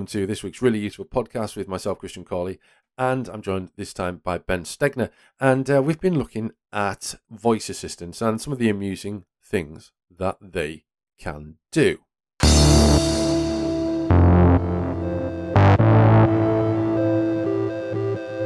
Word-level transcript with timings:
Welcome 0.00 0.18
to 0.18 0.26
this 0.26 0.42
week's 0.42 0.62
really 0.62 0.78
useful 0.78 1.04
podcast 1.04 1.56
with 1.56 1.68
myself, 1.68 1.98
Christian 1.98 2.24
Cawley, 2.24 2.58
and 2.96 3.28
I'm 3.28 3.42
joined 3.42 3.68
this 3.76 3.92
time 3.92 4.22
by 4.24 4.38
Ben 4.38 4.62
Stegner. 4.64 5.10
And 5.38 5.68
uh, 5.70 5.82
we've 5.82 6.00
been 6.00 6.16
looking 6.18 6.52
at 6.72 7.16
voice 7.30 7.68
assistants 7.68 8.22
and 8.22 8.40
some 8.40 8.50
of 8.50 8.58
the 8.58 8.70
amusing 8.70 9.26
things 9.44 9.92
that 10.10 10.38
they 10.40 10.84
can 11.18 11.56
do. 11.70 11.98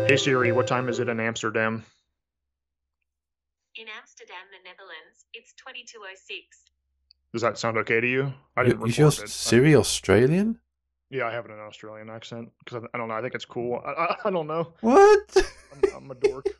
Hey 0.07 0.19
Siri, 0.19 0.53
what 0.53 0.67
time 0.67 0.89
is 0.91 0.99
it 1.01 1.09
in 1.09 1.19
Amsterdam? 1.19 1.83
In 3.75 3.87
Amsterdam, 3.99 4.37
the 4.53 4.63
Netherlands, 4.69 5.25
it's 5.33 5.53
2206. 5.55 6.65
Does 7.33 7.41
that 7.43 7.59
sound 7.59 7.79
okay 7.79 8.01
to 8.01 8.07
you? 8.07 8.35
I 8.57 8.63
You- 8.63 8.69
didn't 8.69 8.89
Is 8.89 8.99
your 8.99 9.09
it. 9.09 9.29
Siri 9.31 9.75
Australian? 9.75 10.61
Yeah, 11.11 11.27
I 11.27 11.33
have 11.33 11.45
an 11.47 11.53
Australian 11.53 12.11
accent 12.11 12.51
because 12.65 12.83
I, 12.83 12.87
I 12.95 12.99
don't 12.99 13.09
know. 13.09 13.15
I 13.15 13.21
think 13.23 13.35
it's 13.35 13.45
cool. 13.45 13.81
I, 13.85 13.91
I, 13.91 14.17
I 14.25 14.31
don't 14.31 14.47
know. 14.47 14.73
What? 14.81 15.37
I'm, 15.73 15.97
I'm 15.97 16.11
a 16.11 16.15
dork. 16.15 16.47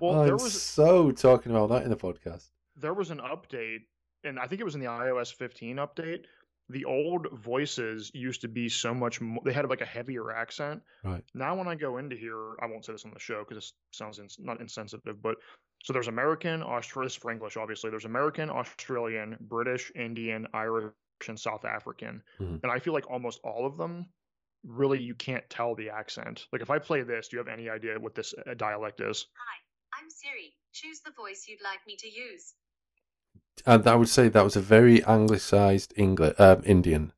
Well, 0.00 0.20
I'm 0.20 0.26
there 0.26 0.34
was- 0.36 0.60
so 0.62 1.10
talking 1.12 1.52
about 1.52 1.68
that 1.70 1.82
in 1.84 1.90
the 1.90 1.96
podcast. 1.96 2.48
There 2.76 2.94
was 2.94 3.10
an 3.10 3.18
update, 3.18 3.80
and 4.24 4.38
I 4.38 4.46
think 4.46 4.60
it 4.60 4.64
was 4.64 4.74
in 4.74 4.80
the 4.80 4.86
iOS 4.86 5.32
15 5.34 5.76
update. 5.76 6.24
The 6.68 6.84
old 6.84 7.26
voices 7.32 8.10
used 8.14 8.40
to 8.42 8.48
be 8.48 8.68
so 8.68 8.92
much 8.92 9.20
more. 9.20 9.40
They 9.44 9.52
had 9.52 9.68
like 9.68 9.80
a 9.82 9.86
heavier 9.86 10.32
accent. 10.32 10.82
Right. 11.04 11.22
Now, 11.34 11.54
when 11.54 11.68
I 11.68 11.74
go 11.74 11.98
into 11.98 12.16
here, 12.16 12.54
I 12.62 12.66
won't 12.66 12.84
say 12.84 12.92
this 12.92 13.04
on 13.04 13.12
the 13.12 13.20
show 13.20 13.44
because 13.46 13.64
it 13.64 13.72
sounds 13.92 14.18
ins- 14.18 14.36
not 14.40 14.60
insensitive, 14.60 15.22
but 15.22 15.36
so 15.84 15.92
there's 15.92 16.08
American, 16.08 16.62
Australian, 16.62 17.10
for 17.10 17.30
English, 17.30 17.56
obviously. 17.56 17.90
There's 17.90 18.04
American, 18.04 18.50
Australian, 18.50 19.36
British, 19.40 19.92
Indian, 19.94 20.46
Irish, 20.54 20.92
South 21.36 21.64
African. 21.64 22.22
Mhm. 22.40 22.62
And 22.62 22.70
I 22.72 22.78
feel 22.78 22.92
like 22.92 23.10
almost 23.10 23.40
all 23.42 23.66
of 23.66 23.76
them, 23.76 24.06
really, 24.64 25.00
you 25.02 25.14
can't 25.14 25.48
tell 25.50 25.74
the 25.74 25.90
accent. 25.90 26.46
Like 26.52 26.62
if 26.62 26.70
I 26.70 26.78
play 26.78 27.02
this, 27.02 27.28
do 27.28 27.36
you 27.36 27.38
have 27.38 27.48
any 27.48 27.68
idea 27.70 27.98
what 27.98 28.14
this 28.14 28.34
uh, 28.34 28.54
dialect 28.54 29.00
is? 29.00 29.26
Hi, 29.34 30.00
I'm 30.00 30.10
Siri. 30.10 30.54
Choose 30.72 31.00
the 31.00 31.12
voice 31.12 31.46
you'd 31.48 31.62
like 31.62 31.80
me 31.86 31.96
to 31.96 32.08
use. 32.08 32.54
And 33.64 33.86
I 33.86 33.94
would 33.94 34.08
say 34.08 34.28
that 34.28 34.44
was 34.44 34.56
a 34.56 34.60
very 34.60 35.02
anglicized 35.04 35.94
English, 35.96 36.34
uh, 36.38 36.60
Indian. 36.64 37.12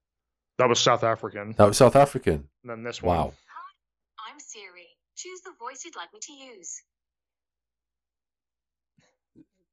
That 0.58 0.68
was 0.68 0.78
South 0.80 1.02
African. 1.04 1.52
That 1.52 1.66
was 1.66 1.76
South 1.76 1.96
African. 1.96 2.48
And 2.62 2.70
then 2.70 2.82
this 2.84 3.02
one. 3.02 3.16
Wow. 3.16 3.34
Hi, 3.46 4.30
I'm 4.30 4.38
Siri. 4.40 4.86
Choose 5.16 5.40
the 5.40 5.52
voice 5.58 5.84
you'd 5.84 5.96
like 5.96 6.12
me 6.12 6.20
to 6.20 6.32
use. 6.32 6.82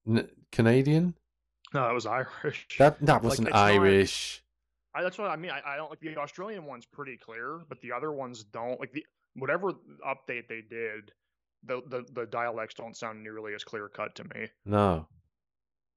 N- 0.08 0.30
Canadian? 0.52 1.16
No, 1.76 1.84
that 1.84 1.94
was 1.94 2.06
Irish. 2.06 2.68
That 2.80 3.00
that 3.06 3.14
Like, 3.16 3.24
wasn't 3.24 3.48
it's 3.50 3.54
not- 3.56 3.66
Irish. 3.72 4.42
I, 4.96 5.04
that's 5.04 5.18
what 5.18 5.30
I 5.30 5.36
mean. 5.36 5.52
I, 5.52 5.62
I 5.74 5.76
don't 5.76 5.90
like 5.90 6.00
the 6.00 6.16
Australian 6.18 6.66
one's 6.66 6.86
pretty 6.86 7.18
clear, 7.18 7.60
but 7.68 7.82
the 7.82 7.92
other 7.92 8.12
ones 8.14 8.44
don't. 8.46 8.80
Like 8.80 8.94
the 8.94 9.06
whatever 9.36 9.74
update 10.08 10.48
they 10.48 10.62
did, 10.68 11.12
the 11.64 11.82
the, 11.88 12.06
the 12.14 12.26
dialects 12.26 12.76
don't 12.76 12.96
sound 12.96 13.22
nearly 13.22 13.54
as 13.54 13.64
clear 13.64 13.90
cut 13.90 14.16
to 14.16 14.24
me, 14.24 14.48
No. 14.66 15.06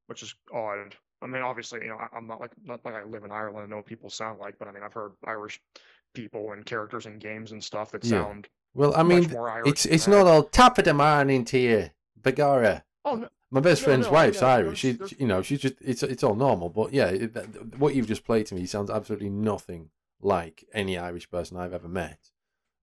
which 0.09 0.23
is 0.25 0.35
odd. 0.53 0.97
I 1.23 1.27
mean, 1.27 1.43
obviously, 1.43 1.81
you 1.83 1.89
know, 1.89 1.97
I, 1.97 2.09
I'm 2.17 2.27
not 2.27 2.41
like 2.41 2.51
not 2.65 2.85
like 2.85 2.95
I 2.95 3.05
live 3.05 3.23
in 3.25 3.31
Ireland 3.31 3.61
and 3.63 3.71
know 3.71 3.77
what 3.77 3.87
people 3.87 4.11
sound 4.11 4.41
like, 4.41 4.59
but 4.59 4.67
I 4.67 4.73
mean, 4.73 4.83
I've 4.83 4.93
heard 4.93 5.13
Irish 5.25 5.61
people 6.15 6.51
and 6.53 6.67
characters 6.67 7.07
in 7.07 7.19
games 7.21 7.53
and 7.53 7.63
stuff 7.63 7.93
that 7.93 8.05
Yeah. 8.05 8.23
sound 8.25 8.49
Well, 8.75 8.95
I 8.97 9.03
much 9.05 9.23
mean, 9.23 9.31
more 9.31 9.49
Irish. 9.51 9.69
it's 9.71 9.87
it's 9.87 10.09
not 10.09 10.27
all 10.27 10.43
top 10.43 10.79
of 10.79 10.85
the 10.87 10.95
morning 10.95 11.45
to 11.47 11.59
you, 11.59 11.91
Begara. 12.21 12.83
Oh, 13.05 13.15
no, 13.15 13.29
My 13.51 13.61
best 13.61 13.83
friend's 13.83 14.07
no, 14.07 14.13
wife's 14.13 14.43
Irish. 14.43 14.79
She, 14.81 14.99
she- 15.07 15.17
you 15.21 15.27
know, 15.27 15.41
she's 15.43 15.61
just 15.61 15.75
it's 15.81 16.03
it's 16.03 16.23
all 16.23 16.35
normal. 16.35 16.69
But 16.69 16.93
yeah, 16.93 17.07
it, 17.09 17.35
that, 17.35 17.79
what 17.79 17.95
you've 17.95 18.07
just 18.09 18.25
played 18.25 18.47
to 18.47 18.55
me 18.55 18.67
sounds 18.67 18.91
absolutely 18.91 19.31
nothing 19.31 19.91
like 20.21 20.65
any 20.75 20.99
Irish 20.99 21.31
person 21.31 21.57
I've 21.57 21.73
ever 21.73 21.89
met. 21.89 22.19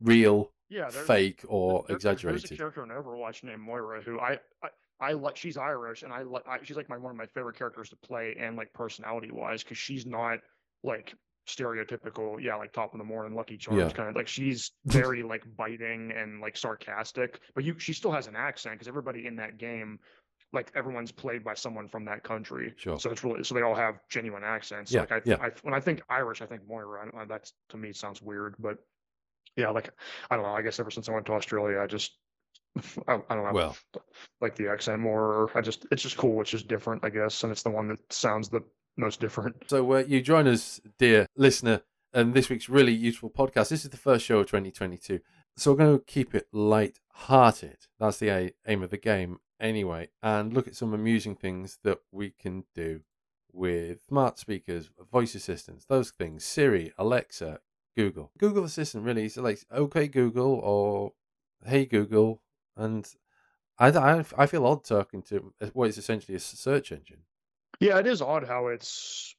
Real, 0.01 0.51
yeah, 0.69 0.89
fake, 0.89 1.43
or 1.47 1.85
There- 1.87 1.97
There's 1.99 2.43
a 2.51 2.55
character 2.57 2.83
in 2.83 2.89
Overwatch 2.89 3.43
named 3.43 3.61
Moira 3.61 4.01
who 4.01 4.19
I 4.19 4.39
I, 4.63 4.69
I 4.99 5.11
like. 5.13 5.35
She's 5.37 5.55
Irish, 5.57 6.01
and 6.03 6.11
I 6.11 6.23
like. 6.23 6.47
I, 6.47 6.57
she's 6.63 6.77
like 6.77 6.89
my 6.89 6.97
one 6.97 7.11
of 7.11 7.17
my 7.17 7.27
favorite 7.27 7.57
characters 7.57 7.89
to 7.89 7.95
play, 7.97 8.35
and 8.39 8.55
like 8.57 8.73
personality 8.73 9.29
wise, 9.31 9.63
because 9.63 9.77
she's 9.77 10.05
not 10.05 10.39
like 10.83 11.13
stereotypical. 11.47 12.41
Yeah, 12.41 12.55
like 12.55 12.73
top 12.73 12.93
of 12.93 12.97
the 12.97 13.03
morning, 13.05 13.35
Lucky 13.35 13.57
Charms 13.57 13.79
Yeah. 13.79 13.89
kind 13.89 14.09
of 14.09 14.15
like. 14.15 14.27
She's 14.27 14.71
very 14.85 15.23
like 15.23 15.43
biting 15.57 16.11
and 16.15 16.41
like 16.41 16.57
sarcastic, 16.57 17.39
but 17.53 17.63
you 17.63 17.77
she 17.79 17.93
still 17.93 18.11
has 18.11 18.27
an 18.27 18.35
accent 18.35 18.75
because 18.75 18.87
everybody 18.87 19.27
in 19.27 19.35
that 19.37 19.57
game. 19.57 19.99
Like 20.53 20.72
everyone's 20.75 21.11
played 21.11 21.44
by 21.44 21.53
someone 21.53 21.88
from 21.89 22.06
that 22.06 22.23
country, 22.23 22.73
Sure. 22.78 22.97
so 23.00 23.09
it's 23.11 23.23
really 23.23 23.44
so 23.44 23.56
they 23.56 23.61
all 23.61 23.75
have 23.75 23.95
genuine 24.09 24.44
accents. 24.44 24.91
Yeah, 24.91 25.01
like 25.01 25.11
I, 25.11 25.22
yeah. 25.25 25.38
I 25.41 25.51
when 25.63 25.73
I 25.73 25.79
think 25.81 26.01
Irish, 26.09 26.41
I 26.41 26.45
think 26.45 26.61
Moira. 26.67 27.09
I, 27.17 27.25
that's 27.25 27.53
to 27.69 27.78
me 27.78 27.91
sounds 27.91 28.22
weird, 28.22 28.56
but 28.59 28.78
yeah, 29.57 29.69
like 29.69 29.89
I 30.29 30.35
don't 30.35 30.45
know. 30.45 30.51
I 30.53 30.61
guess 30.61 30.79
ever 30.79 30.91
since 30.91 31.09
I 31.09 31.13
went 31.13 31.25
to 31.25 31.33
Australia, 31.33 31.79
I 31.81 31.88
just 31.88 32.17
I, 33.07 33.16
I 33.29 33.35
don't 33.35 33.44
know. 33.45 33.51
Well, 33.53 33.78
like 34.39 34.56
the 34.56 34.69
accent 34.69 35.00
more. 35.01 35.50
I 35.56 35.61
just 35.61 35.85
it's 35.91 36.03
just 36.03 36.16
cool. 36.17 36.39
It's 36.41 36.51
just 36.51 36.67
different, 36.67 37.03
I 37.03 37.09
guess, 37.09 37.44
and 37.44 37.51
it's 37.51 37.63
the 37.63 37.69
one 37.69 37.88
that 37.89 38.13
sounds 38.13 38.47
the 38.50 38.62
most 38.97 39.19
different. 39.19 39.56
So 39.67 39.91
uh, 39.94 40.03
you 40.07 40.22
join 40.22 40.47
us, 40.47 40.79
dear 41.00 41.27
listener, 41.35 41.81
and 42.13 42.33
this 42.33 42.50
week's 42.50 42.69
really 42.69 42.94
useful 42.94 43.29
podcast. 43.29 43.69
This 43.69 43.83
is 43.83 43.89
the 43.89 43.97
first 43.97 44.23
show 44.25 44.39
of 44.39 44.47
2022, 44.47 45.19
so 45.57 45.72
we're 45.72 45.77
going 45.77 45.97
to 46.00 46.06
keep 46.06 46.33
it 46.33 46.47
light-hearted. 46.53 47.77
That's 48.00 48.17
the 48.17 48.53
aim 48.67 48.83
of 48.83 48.89
the 48.89 48.97
game, 48.97 49.39
anyway, 49.59 50.09
and 50.21 50.53
look 50.53 50.67
at 50.67 50.75
some 50.75 50.93
amusing 50.93 51.35
things 51.35 51.79
that 51.83 51.99
we 52.11 52.31
can 52.31 52.66
do 52.73 53.01
with 53.51 54.03
smart 54.07 54.38
speakers, 54.38 54.89
voice 55.11 55.33
assistants, 55.35 55.85
those 55.85 56.11
things. 56.11 56.43
Siri, 56.43 56.91
Alexa, 56.97 57.59
Google. 57.95 58.31
Google 58.38 58.65
Assistant 58.65 59.05
really 59.05 59.25
is 59.25 59.38
like 59.38 59.59
OK 59.71 60.07
Google 60.07 60.55
or 60.55 61.13
Hey 61.65 61.85
Google, 61.85 62.41
and 62.75 63.07
I, 63.79 63.89
I, 63.89 64.25
I 64.38 64.45
feel 64.45 64.65
odd 64.65 64.83
talking 64.83 65.21
to 65.23 65.53
uh, 65.61 65.67
what 65.73 65.89
is 65.89 65.97
essentially 65.97 66.35
a 66.35 66.39
search 66.39 66.91
engine. 66.91 67.21
Yeah, 67.79 67.97
it 67.99 68.07
is 68.07 68.21
odd 68.21 68.45
how 68.45 68.67
it's. 68.67 69.35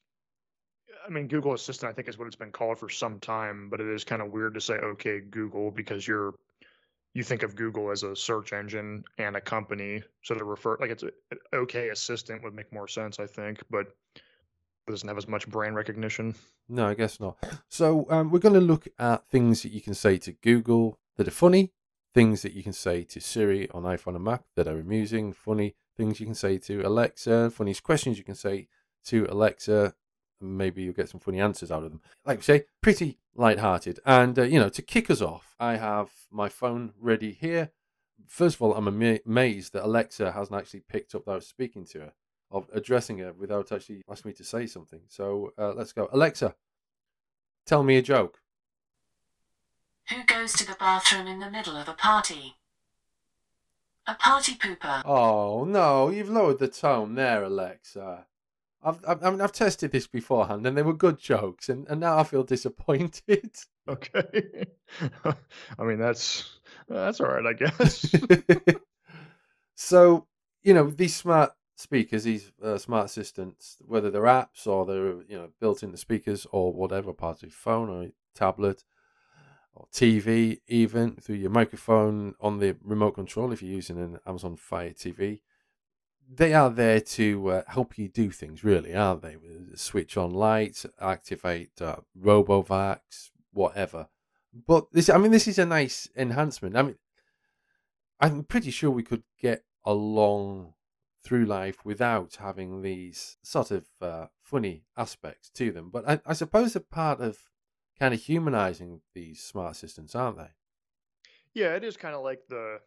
I 1.06 1.10
mean, 1.10 1.28
Google 1.28 1.52
Assistant, 1.52 1.90
I 1.90 1.94
think, 1.94 2.08
is 2.08 2.18
what 2.18 2.26
it's 2.26 2.36
been 2.36 2.50
called 2.50 2.78
for 2.78 2.88
some 2.88 3.20
time, 3.20 3.68
but 3.70 3.80
it 3.80 3.86
is 3.86 4.02
kind 4.02 4.20
of 4.20 4.32
weird 4.32 4.54
to 4.54 4.60
say 4.60 4.74
"Okay, 4.74 5.20
Google" 5.20 5.70
because 5.70 6.06
you're 6.08 6.34
you 7.16 7.24
think 7.24 7.42
of 7.42 7.56
Google 7.56 7.90
as 7.90 8.02
a 8.02 8.14
search 8.14 8.52
engine 8.52 9.02
and 9.16 9.36
a 9.36 9.40
company, 9.40 10.02
so 10.22 10.34
to 10.34 10.44
refer 10.44 10.76
like 10.78 10.90
it's 10.90 11.02
a, 11.02 11.10
"Okay 11.54 11.88
Assistant" 11.88 12.42
would 12.42 12.54
make 12.54 12.70
more 12.72 12.86
sense, 12.86 13.18
I 13.18 13.26
think, 13.26 13.62
but 13.70 13.86
it 14.14 14.90
doesn't 14.90 15.08
have 15.08 15.16
as 15.16 15.26
much 15.26 15.48
brand 15.48 15.76
recognition. 15.76 16.34
No, 16.68 16.86
I 16.86 16.92
guess 16.92 17.18
not. 17.18 17.38
So 17.70 18.06
um, 18.10 18.30
we're 18.30 18.38
going 18.38 18.54
to 18.54 18.60
look 18.60 18.86
at 18.98 19.26
things 19.26 19.62
that 19.62 19.72
you 19.72 19.80
can 19.80 19.94
say 19.94 20.18
to 20.18 20.32
Google 20.32 20.98
that 21.16 21.26
are 21.26 21.32
funny, 21.32 21.72
things 22.12 22.42
that 22.42 22.52
you 22.52 22.62
can 22.62 22.74
say 22.74 23.02
to 23.04 23.18
Siri 23.18 23.70
on 23.70 23.84
iPhone 23.84 24.14
and 24.14 24.24
Mac 24.24 24.42
that 24.54 24.68
are 24.68 24.78
amusing, 24.78 25.32
funny 25.32 25.74
things 25.96 26.20
you 26.20 26.26
can 26.26 26.34
say 26.34 26.58
to 26.58 26.82
Alexa, 26.82 27.50
funny 27.50 27.74
questions 27.74 28.18
you 28.18 28.24
can 28.24 28.34
say 28.34 28.68
to 29.06 29.26
Alexa. 29.30 29.94
Maybe 30.40 30.82
you'll 30.82 30.94
get 30.94 31.08
some 31.08 31.20
funny 31.20 31.40
answers 31.40 31.70
out 31.70 31.82
of 31.82 31.90
them. 31.90 32.00
Like 32.24 32.38
we 32.38 32.42
say, 32.42 32.64
pretty 32.80 33.18
light-hearted. 33.34 34.00
And 34.04 34.38
uh, 34.38 34.42
you 34.42 34.58
know, 34.58 34.68
to 34.68 34.82
kick 34.82 35.10
us 35.10 35.22
off, 35.22 35.54
I 35.58 35.76
have 35.76 36.10
my 36.30 36.48
phone 36.48 36.92
ready 37.00 37.32
here. 37.32 37.70
First 38.26 38.56
of 38.56 38.62
all, 38.62 38.74
I'm 38.74 38.88
amazed 38.88 39.72
that 39.72 39.84
Alexa 39.84 40.32
hasn't 40.32 40.58
actually 40.58 40.80
picked 40.80 41.14
up 41.14 41.24
that 41.24 41.32
I 41.32 41.36
was 41.36 41.46
speaking 41.46 41.84
to 41.86 42.00
her, 42.00 42.12
of 42.50 42.68
addressing 42.72 43.18
her 43.18 43.32
without 43.32 43.72
actually 43.72 44.02
asking 44.10 44.30
me 44.30 44.34
to 44.34 44.44
say 44.44 44.66
something. 44.66 45.00
So 45.08 45.52
uh, 45.58 45.72
let's 45.74 45.92
go, 45.92 46.08
Alexa. 46.12 46.54
Tell 47.64 47.82
me 47.82 47.96
a 47.96 48.02
joke. 48.02 48.40
Who 50.10 50.24
goes 50.24 50.52
to 50.54 50.66
the 50.66 50.76
bathroom 50.78 51.26
in 51.26 51.40
the 51.40 51.50
middle 51.50 51.76
of 51.76 51.88
a 51.88 51.92
party? 51.92 52.56
A 54.06 54.14
party 54.14 54.54
pooper. 54.54 55.02
Oh 55.04 55.64
no, 55.64 56.10
you've 56.10 56.30
lowered 56.30 56.60
the 56.60 56.68
tone 56.68 57.16
there, 57.16 57.42
Alexa. 57.42 58.26
I've 58.86 59.00
I've, 59.06 59.24
I 59.24 59.30
mean, 59.30 59.40
I've 59.40 59.52
tested 59.52 59.90
this 59.90 60.06
beforehand, 60.06 60.64
and 60.64 60.76
they 60.76 60.82
were 60.82 60.94
good 60.94 61.18
jokes, 61.18 61.68
and, 61.68 61.88
and 61.88 62.00
now 62.00 62.18
I 62.18 62.22
feel 62.22 62.42
disappointed. 62.54 63.50
Okay, 63.88 64.66
I 65.78 65.82
mean 65.82 65.98
that's 65.98 66.58
that's 66.88 67.20
all 67.20 67.28
right, 67.28 67.46
I 67.46 67.52
guess. 67.52 68.14
so 69.74 70.26
you 70.62 70.72
know 70.72 70.88
these 70.88 71.16
smart 71.16 71.52
speakers, 71.76 72.24
these 72.24 72.52
uh, 72.62 72.78
smart 72.78 73.06
assistants, 73.06 73.78
whether 73.84 74.10
they're 74.10 74.22
apps 74.22 74.66
or 74.66 74.86
they're 74.86 75.22
you 75.28 75.36
know 75.36 75.48
built 75.60 75.82
into 75.82 75.96
speakers 75.96 76.46
or 76.52 76.72
whatever 76.72 77.12
part 77.12 77.38
of 77.38 77.42
your 77.42 77.50
phone 77.50 77.88
or 77.90 78.08
tablet 78.34 78.84
or 79.74 79.86
TV, 79.92 80.60
even 80.68 81.16
through 81.16 81.36
your 81.36 81.50
microphone 81.50 82.34
on 82.40 82.58
the 82.58 82.76
remote 82.82 83.12
control 83.12 83.52
if 83.52 83.62
you're 83.62 83.74
using 83.74 83.98
an 83.98 84.18
Amazon 84.26 84.56
Fire 84.56 84.90
TV. 84.90 85.40
They 86.28 86.54
are 86.54 86.70
there 86.70 87.00
to 87.00 87.48
uh, 87.48 87.62
help 87.68 87.98
you 87.98 88.08
do 88.08 88.30
things, 88.30 88.64
really, 88.64 88.94
aren't 88.94 89.22
they? 89.22 89.36
Switch 89.74 90.16
on 90.16 90.32
lights, 90.32 90.84
activate 91.00 91.80
uh, 91.80 91.96
RoboVacs, 92.20 93.30
whatever. 93.52 94.08
But 94.66 94.86
this, 94.92 95.08
I 95.08 95.18
mean, 95.18 95.30
this 95.30 95.46
is 95.46 95.58
a 95.58 95.66
nice 95.66 96.08
enhancement. 96.16 96.76
I 96.76 96.82
mean, 96.82 96.96
I'm 98.20 98.44
pretty 98.44 98.70
sure 98.70 98.90
we 98.90 99.02
could 99.02 99.22
get 99.40 99.64
along 99.84 100.74
through 101.22 101.44
life 101.44 101.84
without 101.84 102.36
having 102.36 102.82
these 102.82 103.36
sort 103.42 103.70
of 103.70 103.84
uh, 104.00 104.26
funny 104.40 104.84
aspects 104.96 105.50
to 105.50 105.72
them. 105.72 105.90
But 105.90 106.08
I, 106.08 106.20
I 106.24 106.32
suppose 106.32 106.76
a 106.76 106.80
part 106.80 107.20
of 107.20 107.38
kind 107.98 108.14
of 108.14 108.20
humanizing 108.20 109.00
these 109.14 109.42
smart 109.42 109.72
assistants, 109.72 110.14
aren't 110.14 110.38
they? 110.38 110.50
Yeah, 111.54 111.74
it 111.74 111.84
is 111.84 111.96
kind 111.96 112.14
of 112.14 112.22
like 112.22 112.40
the 112.48 112.80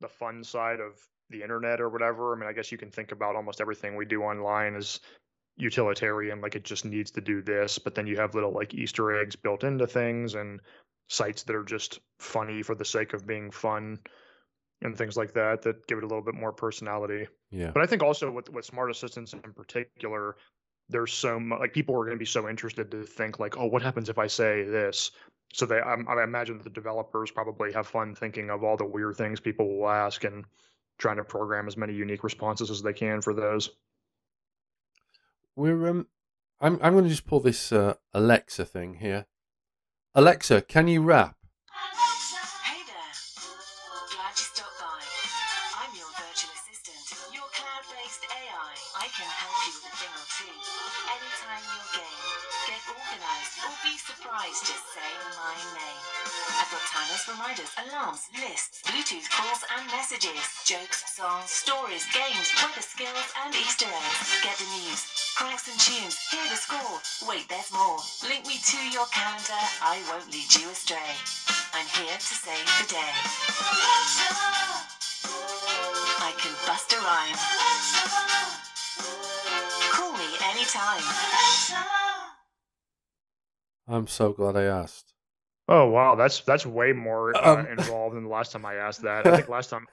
the 0.00 0.08
fun 0.08 0.42
side 0.42 0.80
of 0.80 0.94
the 1.32 1.42
internet 1.42 1.80
or 1.80 1.88
whatever. 1.88 2.34
I 2.34 2.38
mean, 2.38 2.48
I 2.48 2.52
guess 2.52 2.70
you 2.70 2.78
can 2.78 2.90
think 2.90 3.12
about 3.12 3.36
almost 3.36 3.60
everything 3.60 3.96
we 3.96 4.04
do 4.04 4.22
online 4.22 4.76
as 4.76 5.00
utilitarian, 5.56 6.40
like 6.40 6.54
it 6.54 6.64
just 6.64 6.84
needs 6.84 7.10
to 7.12 7.20
do 7.20 7.42
this, 7.42 7.78
but 7.78 7.94
then 7.94 8.06
you 8.06 8.16
have 8.16 8.34
little 8.34 8.52
like 8.52 8.74
Easter 8.74 9.20
eggs 9.20 9.36
built 9.36 9.64
into 9.64 9.86
things 9.86 10.34
and 10.34 10.60
sites 11.08 11.42
that 11.42 11.56
are 11.56 11.64
just 11.64 12.00
funny 12.18 12.62
for 12.62 12.74
the 12.74 12.84
sake 12.84 13.12
of 13.12 13.26
being 13.26 13.50
fun 13.50 13.98
and 14.82 14.96
things 14.96 15.16
like 15.16 15.32
that 15.34 15.62
that 15.62 15.86
give 15.86 15.98
it 15.98 16.04
a 16.04 16.06
little 16.06 16.22
bit 16.22 16.34
more 16.34 16.52
personality. 16.52 17.26
Yeah. 17.50 17.70
But 17.70 17.82
I 17.82 17.86
think 17.86 18.02
also 18.02 18.30
with 18.30 18.48
with 18.50 18.64
smart 18.64 18.90
assistants 18.90 19.32
in 19.32 19.40
particular, 19.40 20.36
there's 20.88 21.12
so 21.12 21.38
much 21.38 21.60
like 21.60 21.72
people 21.72 21.94
are 21.94 22.04
going 22.04 22.16
to 22.16 22.18
be 22.18 22.24
so 22.24 22.48
interested 22.48 22.90
to 22.90 23.04
think 23.04 23.38
like, 23.38 23.56
oh, 23.56 23.66
what 23.66 23.82
happens 23.82 24.08
if 24.08 24.18
I 24.18 24.26
say 24.26 24.64
this? 24.64 25.12
So 25.52 25.66
they, 25.66 25.80
I, 25.80 25.94
I 25.94 26.24
imagine 26.24 26.56
that 26.58 26.64
the 26.64 26.70
developers 26.70 27.30
probably 27.30 27.72
have 27.72 27.86
fun 27.86 28.14
thinking 28.14 28.50
of 28.50 28.64
all 28.64 28.76
the 28.76 28.86
weird 28.86 29.16
things 29.16 29.38
people 29.38 29.78
will 29.78 29.88
ask 29.88 30.24
and 30.24 30.44
trying 31.02 31.16
to 31.16 31.24
program 31.24 31.66
as 31.66 31.76
many 31.76 31.92
unique 31.92 32.24
responses 32.24 32.70
as 32.70 32.80
they 32.80 32.92
can 32.92 33.20
for 33.20 33.34
those. 33.34 33.70
We're 35.56 35.88
um, 35.88 36.06
I'm 36.60 36.78
I'm 36.80 36.92
going 36.94 37.04
to 37.04 37.10
just 37.10 37.26
pull 37.26 37.40
this 37.40 37.72
uh, 37.72 37.94
Alexa 38.14 38.64
thing 38.64 38.94
here. 38.94 39.26
Alexa, 40.14 40.62
can 40.62 40.88
you 40.88 41.02
rap? 41.02 41.36
Cranks 65.62 65.68
and 65.68 65.94
tunes, 65.94 66.18
hear 66.30 66.48
the 66.50 66.56
score. 66.56 67.28
Wait, 67.28 67.48
there's 67.48 67.72
more. 67.72 67.98
Link 68.28 68.46
me 68.46 68.54
to 68.64 68.76
your 68.90 69.06
calendar, 69.06 69.62
I 69.82 70.02
won't 70.10 70.30
lead 70.32 70.54
you 70.54 70.70
astray. 70.70 70.96
I'm 71.74 71.86
here 71.86 72.14
to 72.14 72.20
save 72.20 72.66
the 72.80 72.86
day. 72.88 73.12
I 76.18 76.32
can 76.38 76.52
bust 76.66 76.92
a 76.92 76.96
rhyme. 76.96 77.36
Call 79.92 80.12
me 80.12 80.24
anytime. 80.50 81.02
I'm 83.88 84.06
so 84.06 84.32
glad 84.32 84.56
I 84.56 84.64
asked. 84.64 85.12
Oh 85.68 85.88
wow, 85.88 86.14
that's 86.16 86.40
that's 86.40 86.66
way 86.66 86.92
more 86.92 87.36
uh, 87.36 87.56
Um, 87.56 87.66
involved 87.66 88.16
than 88.16 88.24
the 88.24 88.30
last 88.30 88.52
time 88.52 88.66
I 88.66 88.74
asked 88.74 89.02
that. 89.02 89.26
I 89.26 89.36
think 89.36 89.48
last 89.48 89.70
time 89.70 89.86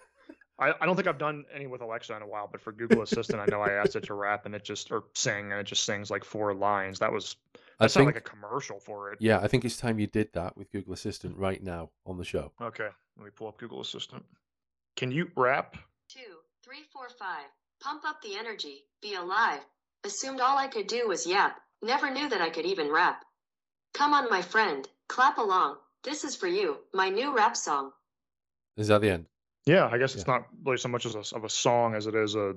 I, 0.60 0.74
I 0.82 0.86
don't 0.86 0.96
think 0.96 1.08
I've 1.08 1.18
done 1.18 1.46
any 1.54 1.68
with 1.68 1.82
Alexa 1.82 2.16
in 2.16 2.22
a 2.22 2.28
while, 2.28 2.50
but 2.52 2.60
for 2.62 2.72
Google 2.72 3.02
Assistant, 3.02 3.40
I 3.40 3.46
know 3.50 3.62
I 3.62 3.72
asked 3.72 3.96
it 3.96 4.04
to 4.06 4.14
rap 4.14 4.46
and 4.46 4.54
it 4.54 4.64
just 4.64 4.92
or 4.92 5.06
sing 5.16 5.52
and 5.52 5.60
it 5.60 5.66
just 5.66 5.84
sings 5.84 6.12
like 6.12 6.24
four 6.26 6.54
lines. 6.54 7.00
That 7.00 7.12
was 7.12 7.38
I 7.80 7.86
that 7.86 7.92
sounded 7.92 8.14
think, 8.14 8.26
like 8.26 8.28
a 8.28 8.30
commercial 8.30 8.80
for 8.80 9.12
it. 9.12 9.20
yeah, 9.22 9.40
I 9.40 9.48
think 9.48 9.64
it's 9.64 9.78
time 9.78 10.00
you 10.00 10.08
did 10.08 10.34
that 10.34 10.58
with 10.58 10.72
Google 10.72 10.94
Assistant 10.94 11.38
right 11.38 11.64
now 11.64 11.92
on 12.06 12.18
the 12.18 12.26
show. 12.26 12.52
Okay, 12.62 12.90
let 13.18 13.26
me 13.26 13.32
pull 13.34 13.48
up 13.48 13.58
Google 13.58 13.80
Assistant. 13.82 14.24
Can 14.98 15.12
you 15.12 15.32
rap? 15.38 15.78
Two, 16.10 16.20
three, 16.64 16.84
four, 16.92 17.08
five. 17.18 17.46
Pump 17.82 18.04
up 18.06 18.22
the 18.22 18.36
energy. 18.38 18.84
Be 19.02 19.16
alive. 19.16 19.62
Assumed 20.04 20.42
all 20.42 20.58
I 20.58 20.68
could 20.68 20.88
do 20.88 21.08
was 21.08 21.26
yap. 21.26 21.62
Never 21.82 22.12
knew 22.12 22.28
that 22.28 22.42
I 22.42 22.50
could 22.50 22.66
even 22.66 22.92
rap. 22.92 23.24
Come 23.94 24.14
on, 24.14 24.30
my 24.30 24.42
friend. 24.42 24.86
Clap 25.08 25.38
along. 25.38 25.78
This 26.04 26.26
is 26.26 26.36
for 26.36 26.48
you, 26.48 26.78
my 26.94 27.10
new 27.10 27.34
rap 27.36 27.56
song. 27.56 27.92
Is 28.76 28.90
that 28.90 29.00
the 29.02 29.10
end? 29.10 29.26
Yeah, 29.66 29.88
I 29.92 29.98
guess 29.98 30.16
it's 30.16 30.28
not 30.28 30.48
really 30.66 30.78
so 30.78 30.90
much 30.90 31.06
as 31.06 31.16
a, 31.16 31.36
of 31.36 31.44
a 31.44 31.50
song 31.50 31.96
as 31.96 32.08
it 32.08 32.16
is 32.16 32.36
a. 32.36 32.56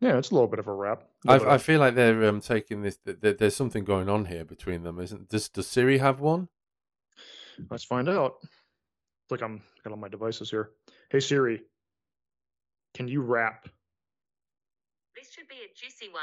Yeah, 0.00 0.16
it's 0.16 0.30
a 0.30 0.34
little 0.34 0.48
bit 0.48 0.60
of 0.60 0.68
a 0.68 0.72
rap. 0.72 1.02
a 1.26 1.30
I, 1.30 1.36
little 1.38 1.50
I 1.52 1.58
feel 1.58 1.80
like 1.80 1.94
they're 1.94 2.24
um, 2.28 2.40
taking 2.40 2.82
this. 2.82 2.96
th- 2.98 3.20
th- 3.20 3.38
There's 3.38 3.56
something 3.56 3.84
going 3.84 4.08
on 4.08 4.24
here 4.26 4.44
between 4.44 4.84
them, 4.84 5.00
isn't? 5.00 5.28
Does 5.28 5.48
Does 5.48 5.66
Siri 5.66 5.98
have 5.98 6.20
one? 6.20 6.48
Let's 7.70 7.84
find 7.84 8.08
out. 8.08 8.34
Look, 9.30 9.42
I'm 9.42 9.60
got 9.84 9.90
all 9.90 9.96
my 9.98 10.08
devices 10.08 10.50
here. 10.50 10.70
Hey 11.10 11.20
Siri, 11.20 11.62
can 12.94 13.08
you 13.08 13.20
rap? 13.20 13.68
This 15.16 15.32
should 15.32 15.48
be 15.48 15.56
a 15.56 15.74
juicy 15.76 16.08
one. 16.12 16.22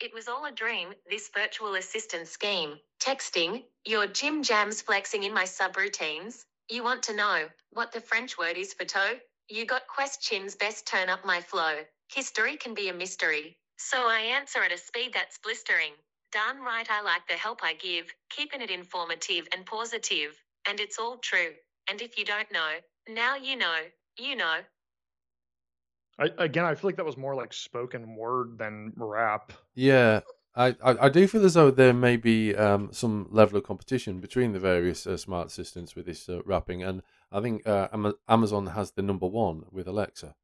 It 0.00 0.12
was 0.14 0.28
all 0.28 0.44
a 0.44 0.52
dream, 0.52 0.90
this 1.10 1.30
virtual 1.34 1.74
assistant 1.74 2.28
scheme. 2.28 2.74
Texting, 3.00 3.64
your 3.84 4.06
gym 4.06 4.42
jams 4.44 4.80
flexing 4.82 5.24
in 5.24 5.34
my 5.34 5.44
subroutines. 5.44 6.44
You 6.70 6.84
want 6.84 7.02
to 7.04 7.16
know 7.16 7.46
what 7.70 7.92
the 7.92 8.00
French 8.00 8.36
word 8.36 8.58
is 8.58 8.74
for 8.74 8.84
toe? 8.84 9.18
You 9.48 9.64
got 9.64 9.86
questions, 9.86 10.54
best 10.54 10.86
turn 10.86 11.08
up 11.08 11.24
my 11.24 11.40
flow. 11.40 11.76
History 12.12 12.58
can 12.58 12.74
be 12.74 12.90
a 12.90 12.92
mystery, 12.92 13.56
so 13.78 14.06
I 14.06 14.20
answer 14.20 14.62
at 14.62 14.72
a 14.72 14.76
speed 14.76 15.12
that's 15.14 15.38
blistering. 15.38 15.92
Darn 16.30 16.58
right, 16.60 16.86
I 16.90 17.00
like 17.00 17.26
the 17.26 17.34
help 17.34 17.60
I 17.62 17.72
give, 17.72 18.12
keeping 18.28 18.60
it 18.60 18.70
informative 18.70 19.48
and 19.54 19.64
positive. 19.64 20.36
And 20.68 20.78
it's 20.78 20.98
all 20.98 21.16
true. 21.16 21.52
And 21.88 22.02
if 22.02 22.18
you 22.18 22.26
don't 22.26 22.52
know, 22.52 22.72
now 23.08 23.36
you 23.36 23.56
know, 23.56 23.78
you 24.18 24.36
know. 24.36 24.58
I, 26.18 26.28
again, 26.36 26.66
I 26.66 26.74
feel 26.74 26.88
like 26.88 26.96
that 26.96 27.06
was 27.06 27.16
more 27.16 27.34
like 27.34 27.54
spoken 27.54 28.14
word 28.14 28.58
than 28.58 28.92
rap. 28.96 29.54
Yeah, 29.74 30.20
I, 30.58 30.74
I, 30.82 31.06
I 31.06 31.08
do 31.08 31.26
feel 31.28 31.44
as 31.44 31.54
though 31.54 31.70
there 31.70 31.94
may 31.94 32.16
be 32.16 32.54
um, 32.56 32.88
some 32.90 33.28
level 33.30 33.58
of 33.58 33.64
competition 33.64 34.18
between 34.18 34.52
the 34.52 34.58
various 34.58 35.06
uh, 35.06 35.16
smart 35.16 35.46
assistants 35.46 35.94
with 35.94 36.06
this 36.06 36.28
uh, 36.28 36.42
rapping, 36.44 36.82
and 36.82 37.02
I 37.30 37.40
think 37.40 37.64
uh, 37.64 37.86
Amazon 38.28 38.66
has 38.66 38.90
the 38.90 39.02
number 39.02 39.26
one 39.26 39.66
with 39.70 39.86
Alexa. 39.86 40.34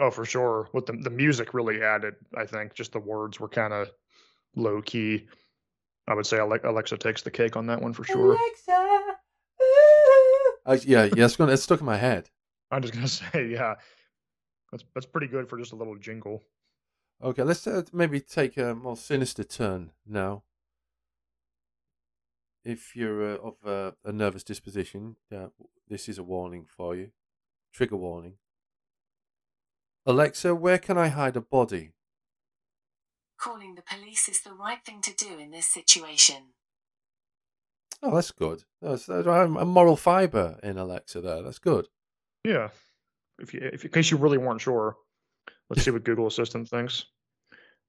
Oh, 0.00 0.10
for 0.10 0.24
sure. 0.24 0.68
What 0.72 0.86
the 0.86 0.94
the 0.94 1.10
music 1.10 1.54
really 1.54 1.82
added, 1.82 2.14
I 2.36 2.46
think. 2.46 2.74
Just 2.74 2.92
the 2.92 2.98
words 2.98 3.38
were 3.38 3.48
kind 3.48 3.72
of 3.72 3.90
low 4.56 4.82
key. 4.82 5.28
I 6.08 6.14
would 6.14 6.26
say 6.26 6.38
Alexa 6.38 6.96
takes 6.96 7.22
the 7.22 7.30
cake 7.30 7.56
on 7.56 7.66
that 7.66 7.80
one 7.80 7.92
for 7.92 8.02
sure. 8.02 8.32
Alexa, 8.32 9.16
uh, 10.66 10.78
yeah, 10.84 11.08
yeah, 11.16 11.24
it's, 11.24 11.36
gonna, 11.36 11.52
it's 11.52 11.62
stuck 11.62 11.80
in 11.80 11.86
my 11.86 11.96
head. 11.96 12.28
I'm 12.72 12.82
just 12.82 12.94
gonna 12.94 13.08
say, 13.32 13.48
yeah, 13.48 13.74
that's 14.72 14.84
that's 14.94 15.06
pretty 15.06 15.28
good 15.28 15.48
for 15.48 15.58
just 15.58 15.72
a 15.72 15.76
little 15.76 15.96
jingle. 15.96 16.42
Okay, 17.22 17.42
let's 17.42 17.66
uh, 17.66 17.82
maybe 17.92 18.18
take 18.20 18.56
a 18.56 18.74
more 18.74 18.96
sinister 18.96 19.44
turn 19.44 19.90
now. 20.06 20.42
If 22.64 22.96
you're 22.96 23.34
uh, 23.34 23.36
of 23.36 23.54
uh, 23.64 23.90
a 24.04 24.12
nervous 24.12 24.42
disposition, 24.42 25.16
uh, 25.34 25.48
this 25.86 26.08
is 26.08 26.18
a 26.18 26.22
warning 26.22 26.64
for 26.66 26.96
you. 26.96 27.10
Trigger 27.74 27.96
warning. 27.96 28.34
Alexa, 30.06 30.54
where 30.54 30.78
can 30.78 30.96
I 30.96 31.08
hide 31.08 31.36
a 31.36 31.42
body? 31.42 31.92
Calling 33.38 33.74
the 33.74 33.82
police 33.82 34.28
is 34.28 34.40
the 34.40 34.52
right 34.52 34.82
thing 34.84 35.02
to 35.02 35.14
do 35.14 35.38
in 35.38 35.50
this 35.50 35.66
situation. 35.66 36.54
Oh, 38.02 38.14
that's 38.14 38.30
good. 38.30 38.64
That's, 38.80 39.06
that's 39.06 39.26
a 39.26 39.30
a 39.30 39.66
moral 39.66 39.96
fiber 39.96 40.58
in 40.62 40.78
Alexa 40.78 41.20
there. 41.20 41.42
That's 41.42 41.58
good. 41.58 41.88
Yeah. 42.44 42.70
If 43.38 43.52
you, 43.52 43.60
if 43.60 43.84
in 43.84 43.90
case 43.90 44.10
you 44.10 44.16
really 44.16 44.38
weren't 44.38 44.62
sure, 44.62 44.96
let's 45.70 45.84
see 45.84 45.90
what 45.90 46.04
Google 46.04 46.26
Assistant 46.26 46.68
thinks. 46.68 47.06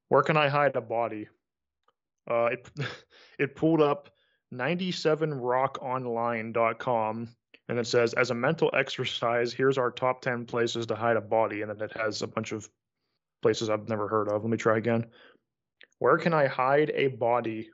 Where 0.08 0.24
can 0.24 0.38
I 0.38 0.48
hide 0.48 0.74
a 0.76 0.82
body? 0.82 1.28
Uh, 2.30 2.50
it 2.52 2.70
it 3.40 3.56
pulled 3.56 3.82
up 3.82 4.12
97rockonline.com 4.54 7.30
and 7.70 7.80
it 7.80 7.88
says 7.88 8.14
as 8.14 8.32
a 8.32 8.36
mental 8.36 8.70
exercise, 8.74 9.54
here's 9.54 9.78
our 9.78 9.92
top 9.92 10.22
10 10.22 10.46
places 10.46 10.86
to 10.88 10.96
hide 10.96 11.16
a 11.16 11.22
body, 11.22 11.62
and 11.62 11.72
then 11.72 11.82
it 11.82 11.96
has 11.98 12.22
a 12.22 12.28
bunch 12.28 12.52
of 12.52 12.70
places 13.42 13.70
I've 13.70 13.88
never 13.88 14.10
heard 14.10 14.28
of. 14.28 14.44
Let 14.44 14.52
me 14.52 14.58
try 14.58 14.78
again. 14.78 15.06
Where 16.00 16.18
can 16.18 16.34
I 16.34 16.48
hide 16.48 16.92
a 16.94 17.08
body? 17.08 17.70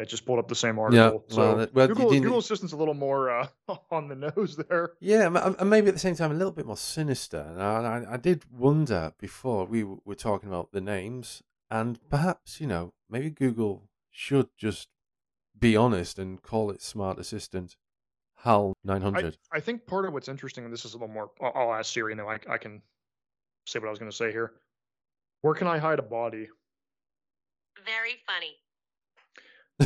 It 0.00 0.08
just 0.08 0.24
pulled 0.24 0.38
up 0.38 0.48
the 0.48 0.54
same 0.54 0.78
article. 0.78 1.24
Yeah, 1.28 1.34
so 1.34 1.38
well, 1.40 1.56
that- 1.56 1.74
well, 1.74 1.88
Google, 1.88 2.10
didn't- 2.10 2.22
Google 2.24 2.38
Assistant's 2.38 2.72
a 2.72 2.76
little 2.76 2.94
more 2.94 3.30
uh, 3.30 3.46
on 3.90 4.08
the 4.08 4.14
nose 4.14 4.56
there. 4.56 4.92
Yeah, 5.00 5.26
and 5.58 5.70
maybe 5.70 5.88
at 5.88 5.94
the 5.94 6.00
same 6.00 6.16
time 6.16 6.30
a 6.30 6.34
little 6.34 6.52
bit 6.52 6.66
more 6.66 6.76
sinister. 6.76 7.40
And 7.40 7.62
I, 7.62 8.04
I, 8.10 8.14
I 8.14 8.16
did 8.16 8.44
wonder 8.50 9.12
before 9.18 9.66
we 9.66 9.84
were 9.84 10.14
talking 10.14 10.48
about 10.48 10.72
the 10.72 10.80
names, 10.80 11.42
and 11.70 11.98
perhaps 12.08 12.60
you 12.60 12.66
know 12.66 12.94
maybe 13.08 13.30
Google 13.30 13.88
should 14.10 14.48
just 14.56 14.88
be 15.58 15.76
honest 15.76 16.18
and 16.18 16.42
call 16.42 16.70
it 16.70 16.80
Smart 16.82 17.18
Assistant 17.18 17.76
HAL 18.36 18.72
900. 18.84 19.36
I. 19.52 19.58
I 19.58 19.60
think 19.60 19.86
part 19.86 20.06
of 20.06 20.12
what's 20.14 20.28
interesting, 20.28 20.64
and 20.64 20.72
this 20.72 20.84
is 20.84 20.94
a 20.94 20.96
little 20.96 21.12
more, 21.12 21.30
I'll, 21.42 21.52
I'll 21.54 21.74
ask 21.74 21.92
Siri 21.92 22.12
and 22.12 22.20
then 22.20 22.26
I, 22.26 22.38
I 22.50 22.56
can 22.58 22.80
say 23.66 23.78
what 23.78 23.86
I 23.88 23.90
was 23.90 23.98
going 23.98 24.10
to 24.10 24.16
say 24.16 24.32
here. 24.32 24.52
Where 25.42 25.54
can 25.54 25.66
I 25.66 25.78
hide 25.78 25.98
a 25.98 26.02
body? 26.02 26.48
Very 27.84 28.16
funny. 28.26 28.56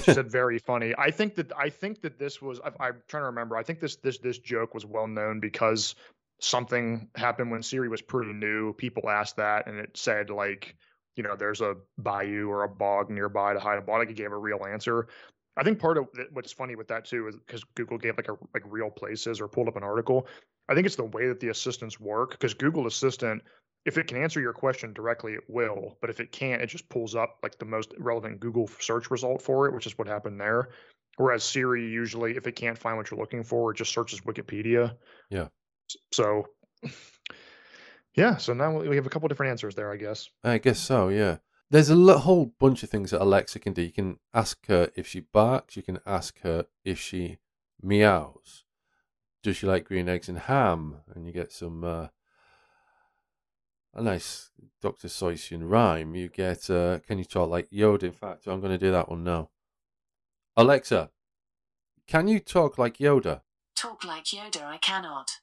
She 0.03 0.13
said 0.13 0.31
very 0.31 0.59
funny. 0.59 0.95
I 0.97 1.11
think 1.11 1.37
that 1.37 1.53
I 1.57 1.69
think 1.71 2.03
that 2.03 2.19
this 2.19 2.43
was. 2.43 2.61
I, 2.61 2.69
I'm 2.85 3.03
trying 3.09 3.23
to 3.23 3.27
remember. 3.27 3.57
I 3.57 3.63
think 3.63 3.81
this 3.81 3.97
this 3.97 4.19
this 4.19 4.39
joke 4.39 4.75
was 4.75 4.85
well 4.85 5.07
known 5.07 5.41
because 5.41 5.95
something 6.41 7.09
happened 7.15 7.51
when 7.51 7.63
Siri 7.63 7.89
was 7.89 8.03
pretty 8.03 8.33
new. 8.33 8.73
People 8.75 9.09
asked 9.09 9.37
that, 9.37 9.67
and 9.67 9.79
it 9.79 9.97
said 9.97 10.31
like, 10.31 10.77
you 11.17 11.23
know, 11.23 11.37
there's 11.37 11.61
a 11.61 11.77
bayou 11.99 12.49
or 12.49 12.65
a 12.65 12.69
bog 12.69 13.11
nearby 13.11 13.55
to 13.55 13.61
hide 13.61 13.79
a 13.79 13.83
bog. 13.83 14.01
Like 14.01 14.11
it 14.11 14.17
gave 14.17 14.33
a 14.33 14.37
real 14.37 14.65
answer. 14.67 15.09
I 15.57 15.63
think 15.63 15.79
part 15.79 15.99
of 15.99 16.09
what's 16.33 16.53
funny 16.53 16.75
with 16.75 16.89
that 16.89 17.05
too 17.05 17.29
is 17.29 17.37
because 17.37 17.63
Google 17.77 17.99
gave 17.99 18.17
like 18.17 18.29
a 18.29 18.37
like 18.53 18.65
real 18.67 18.91
places 18.91 19.41
or 19.41 19.49
pulled 19.49 19.69
up 19.69 19.77
an 19.77 19.85
article. 19.85 20.27
I 20.69 20.75
think 20.75 20.87
it's 20.87 20.97
the 20.97 21.05
way 21.05 21.29
that 21.29 21.41
the 21.41 21.49
assistants 21.49 22.01
work 22.01 22.33
because 22.33 22.55
Google 22.55 22.87
Assistant, 22.87 23.43
if 23.85 23.99
it 23.99 24.07
can 24.07 24.17
answer 24.17 24.41
your 24.41 24.53
question 24.53 24.93
directly, 24.93 25.35
it 25.35 25.45
will. 25.49 25.99
But 26.01 26.11
if 26.11 26.21
it 26.21 26.33
can't, 26.33 26.63
it 26.63 26.69
just 26.69 26.89
pulls 26.89 27.15
up 27.15 27.39
like 27.43 27.59
the 27.59 27.67
most 27.67 27.93
relevant 27.99 28.41
Google 28.41 28.69
search 28.81 29.11
result 29.11 29.43
for 29.43 29.67
it, 29.67 29.75
which 29.75 29.87
is 29.87 29.99
what 29.99 30.09
happened 30.09 30.41
there. 30.41 30.71
Whereas 31.17 31.45
Siri 31.45 31.87
usually, 31.87 32.37
if 32.37 32.47
it 32.47 32.57
can't 32.57 32.79
find 32.79 32.97
what 32.97 33.11
you're 33.11 33.21
looking 33.21 33.45
for, 33.45 33.71
it 33.71 33.77
just 33.77 33.93
searches 33.93 34.23
Wikipedia. 34.23 34.97
Yeah. 35.31 35.49
So, 36.13 36.49
yeah. 38.15 38.37
So 38.39 38.55
now 38.55 38.81
we 38.81 38.97
have 38.97 39.07
a 39.07 39.11
couple 39.11 39.29
different 39.29 39.51
answers 39.51 39.75
there, 39.75 39.93
I 39.93 39.97
guess. 39.97 40.29
I 40.43 40.59
guess 40.59 40.81
so, 40.81 41.09
yeah. 41.09 41.37
There's 41.71 41.91
a 41.91 42.19
whole 42.19 42.55
bunch 42.59 42.83
of 42.83 42.91
things 42.91 43.11
that 43.11 43.23
Alexa 43.23 43.59
can 43.59 43.73
do. 43.73 43.83
You 43.83 43.93
can 43.93 44.19
ask 44.33 44.67
her 44.67 44.91
if 44.95 45.07
she 45.07 45.21
barks. 45.21 45.77
You 45.77 45.83
can 45.83 45.99
ask 46.07 46.41
her 46.41 46.67
if 46.85 46.99
she 46.99 47.39
meows. 47.83 48.65
Does 49.43 49.57
she 49.57 49.67
like 49.67 49.85
green 49.85 50.09
eggs 50.09 50.29
and 50.29 50.39
ham? 50.39 50.99
And 51.15 51.27
you 51.27 51.33
get 51.33 51.53
some 51.53 51.83
uh, 51.85 52.09
a 53.95 54.03
nice 54.03 54.51
Dr. 54.83 55.09
Seussian 55.09 55.69
rhyme. 55.71 56.15
You 56.15 56.29
get 56.29 56.69
uh, 56.69 56.99
can 57.07 57.19
you 57.19 57.25
talk 57.25 57.49
like 57.49 57.71
Yoda? 57.71 58.05
In 58.05 58.13
fact, 58.13 58.47
I'm 58.47 58.61
going 58.61 58.73
to 58.73 58.79
do 58.79 58.91
that 58.91 59.09
one 59.09 59.25
now. 59.25 59.51
Alexa, 60.57 61.11
can 62.07 62.29
you 62.29 62.41
talk 62.41 62.77
like 62.79 62.99
Yoda? 62.99 63.41
Talk 63.77 64.05
like 64.05 64.25
Yoda 64.25 64.65
I 64.65 64.77
cannot. 64.79 65.41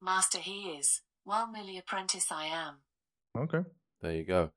Master 0.00 0.38
he 0.38 0.70
is, 0.70 1.02
while 1.24 1.46
merely 1.46 1.78
apprentice 1.78 2.30
I 2.30 2.46
am. 2.46 2.74
Okay. 3.36 3.68
There 4.00 4.12
you 4.12 4.24
go. 4.24 4.50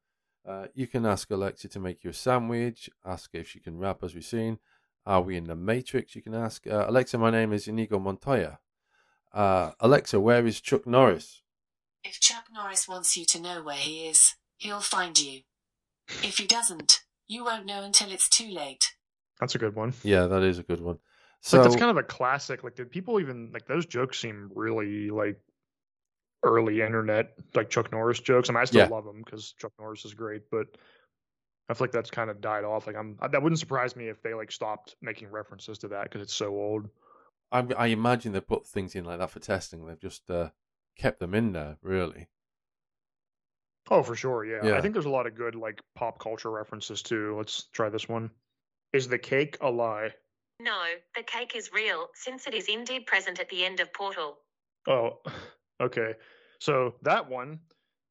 Uh, 0.47 0.67
you 0.73 0.87
can 0.87 1.05
ask 1.05 1.29
Alexa 1.29 1.67
to 1.69 1.79
make 1.79 2.03
you 2.03 2.11
a 2.11 2.13
sandwich. 2.13 2.89
Ask 3.05 3.31
if 3.33 3.49
she 3.49 3.59
can 3.59 3.77
rap, 3.77 4.03
as 4.03 4.13
we've 4.13 4.23
seen. 4.23 4.59
Are 5.05 5.21
we 5.21 5.37
in 5.37 5.45
the 5.45 5.55
Matrix? 5.55 6.15
You 6.15 6.21
can 6.21 6.33
ask 6.33 6.67
uh, 6.67 6.85
Alexa. 6.87 7.17
My 7.17 7.29
name 7.29 7.53
is 7.53 7.67
Inigo 7.67 7.99
Montoya. 7.99 8.59
Uh, 9.33 9.71
Alexa, 9.79 10.19
where 10.19 10.45
is 10.45 10.61
Chuck 10.61 10.85
Norris? 10.85 11.43
If 12.07 12.19
Chuck 12.21 12.45
Norris 12.53 12.87
wants 12.87 13.17
you 13.17 13.25
to 13.25 13.41
know 13.41 13.61
where 13.61 13.75
he 13.75 14.07
is, 14.07 14.35
he'll 14.57 14.79
find 14.79 15.19
you. 15.19 15.41
If 16.23 16.37
he 16.37 16.47
doesn't, 16.47 17.01
you 17.27 17.43
won't 17.43 17.65
know 17.65 17.83
until 17.83 18.11
it's 18.11 18.29
too 18.29 18.49
late. 18.49 18.93
That's 19.39 19.55
a 19.55 19.59
good 19.59 19.75
one. 19.75 19.93
Yeah, 20.03 20.27
that 20.27 20.41
is 20.43 20.57
a 20.57 20.63
good 20.63 20.79
one. 20.79 20.99
So 21.41 21.57
So 21.57 21.63
that's 21.63 21.75
kind 21.75 21.91
of 21.91 21.97
a 21.97 22.03
classic. 22.03 22.63
Like, 22.63 22.75
did 22.75 22.89
people 22.89 23.19
even 23.19 23.51
like 23.53 23.67
those 23.67 23.85
jokes? 23.85 24.19
Seem 24.19 24.49
really 24.55 25.09
like 25.09 25.39
early 26.43 26.81
internet, 26.81 27.33
like 27.53 27.69
Chuck 27.69 27.91
Norris 27.91 28.19
jokes. 28.19 28.49
I 28.49 28.53
mean, 28.53 28.61
I 28.61 28.65
still 28.65 28.81
Yeah. 28.81 28.87
love 28.87 29.05
them 29.05 29.21
because 29.23 29.53
Chuck 29.53 29.73
Norris 29.77 30.05
is 30.05 30.13
great, 30.13 30.49
but 30.49 30.67
I 31.69 31.73
feel 31.73 31.85
like 31.85 31.91
that's 31.91 32.09
kind 32.09 32.29
of 32.29 32.39
died 32.39 32.63
off. 32.63 32.87
Like, 32.87 32.95
I'm 32.95 33.17
that 33.17 33.43
wouldn't 33.43 33.59
surprise 33.59 33.95
me 33.95 34.07
if 34.07 34.21
they 34.23 34.33
like 34.33 34.51
stopped 34.51 34.95
making 35.01 35.29
references 35.29 35.77
to 35.79 35.89
that 35.89 36.03
because 36.03 36.21
it's 36.21 36.33
so 36.33 36.47
old. 36.47 36.89
I, 37.51 37.65
I 37.77 37.87
imagine 37.87 38.31
they 38.31 38.41
put 38.41 38.65
things 38.65 38.95
in 38.95 39.03
like 39.05 39.19
that 39.19 39.29
for 39.29 39.39
testing. 39.39 39.85
They've 39.85 39.99
just 39.99 40.29
uh, 40.31 40.49
kept 40.97 41.19
them 41.19 41.33
in 41.33 41.53
there, 41.53 41.77
really. 41.81 42.27
Oh, 43.89 44.03
for 44.03 44.15
sure. 44.15 44.45
Yeah. 44.45 44.65
Yeah. 44.65 44.77
I 44.77 44.81
think 44.81 44.93
there's 44.93 45.05
a 45.05 45.09
lot 45.09 45.27
of 45.27 45.35
good 45.35 45.55
like 45.55 45.81
pop 45.95 46.19
culture 46.19 46.51
references 46.51 47.01
too. 47.01 47.35
Let's 47.37 47.63
try 47.73 47.89
this 47.89 48.09
one. 48.09 48.29
Is 48.93 49.07
the 49.07 49.17
cake 49.17 49.57
a 49.61 49.69
lie? 49.69 50.11
No, 50.59 50.83
the 51.15 51.23
cake 51.23 51.55
is 51.55 51.71
real, 51.71 52.07
since 52.15 52.47
it 52.47 52.53
is 52.53 52.67
indeed 52.67 53.05
present 53.05 53.39
at 53.39 53.49
the 53.49 53.63
end 53.63 53.79
of 53.79 53.93
Portal. 53.93 54.39
Oh, 54.87 55.19
okay. 55.81 56.15
So 56.59 56.95
that 57.03 57.29
one, 57.29 57.59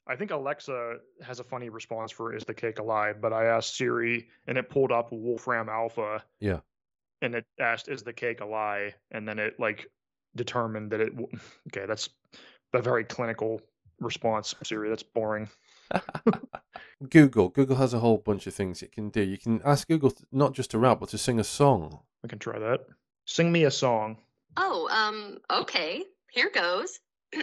I 0.07 0.14
think 0.14 0.31
Alexa 0.31 0.99
has 1.23 1.40
a 1.40 1.45
funny 1.45 1.69
response 1.69 2.12
for 2.12 2.35
"Is 2.35 2.45
the 2.45 2.55
cake 2.55 2.78
a 2.78 2.83
lie?" 2.83 3.12
But 3.12 3.33
I 3.33 3.47
asked 3.47 3.76
Siri, 3.76 4.28
and 4.47 4.57
it 4.57 4.71
pulled 4.71 4.93
up 4.93 5.11
Wolfram 5.11 5.69
Alpha. 5.69 6.23
Yeah. 6.38 6.61
And 7.23 7.35
it 7.35 7.45
asked, 7.59 7.88
"Is 7.88 8.05
the 8.05 8.12
cake 8.12 8.40
a 8.40 8.47
lie?" 8.47 8.95
And 9.11 9.26
then 9.26 9.38
it 9.40 9.59
like 9.59 9.90
determined 10.37 10.93
that 10.93 11.00
it. 11.00 11.16
w- 11.16 11.38
Okay, 11.69 11.87
that's 11.87 12.09
a 12.73 12.82
very 12.82 13.04
clinical 13.04 13.61
response, 14.00 14.54
Siri. 14.62 14.88
That's 14.88 15.02
boring. 15.02 15.49
Google. 17.11 17.49
Google 17.49 17.76
has 17.76 17.94
a 17.94 17.99
whole 17.99 18.18
bunch 18.18 18.46
of 18.46 18.54
things 18.54 18.82
it 18.82 18.92
can 18.92 19.11
do. 19.11 19.23
You 19.23 19.38
can 19.38 19.61
ask 19.64 19.88
Google 19.88 20.12
not 20.32 20.52
just 20.54 20.70
to 20.73 20.78
rap, 20.78 21.00
but 21.00 21.11
to 21.11 21.18
sing 21.18 21.38
a 21.40 21.44
song. 21.44 22.00
I 22.25 22.28
can 22.28 22.38
try 22.38 22.58
that. 22.58 22.87
Sing 23.25 23.50
me 23.50 23.64
a 23.64 23.70
song. 23.70 24.18
Oh, 24.56 24.88
um, 24.90 25.38
okay. 25.50 26.02
Here 26.30 26.50
goes. 26.50 26.99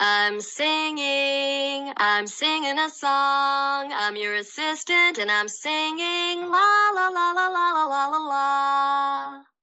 I'm 0.00 0.40
singing, 0.40 1.92
I'm 1.96 2.26
singing 2.26 2.78
a 2.78 2.90
song. 2.90 3.92
I'm 3.92 4.16
your 4.16 4.34
assistant 4.34 5.18
and 5.18 5.30
I'm 5.30 5.48
singing 5.48 6.50
la 6.50 6.90
la 6.94 7.08
la 7.08 7.30
la 7.30 7.46
la 7.46 7.72
la 7.72 7.86
la 7.86 8.06
la 8.08 8.18
la. 8.18 9.53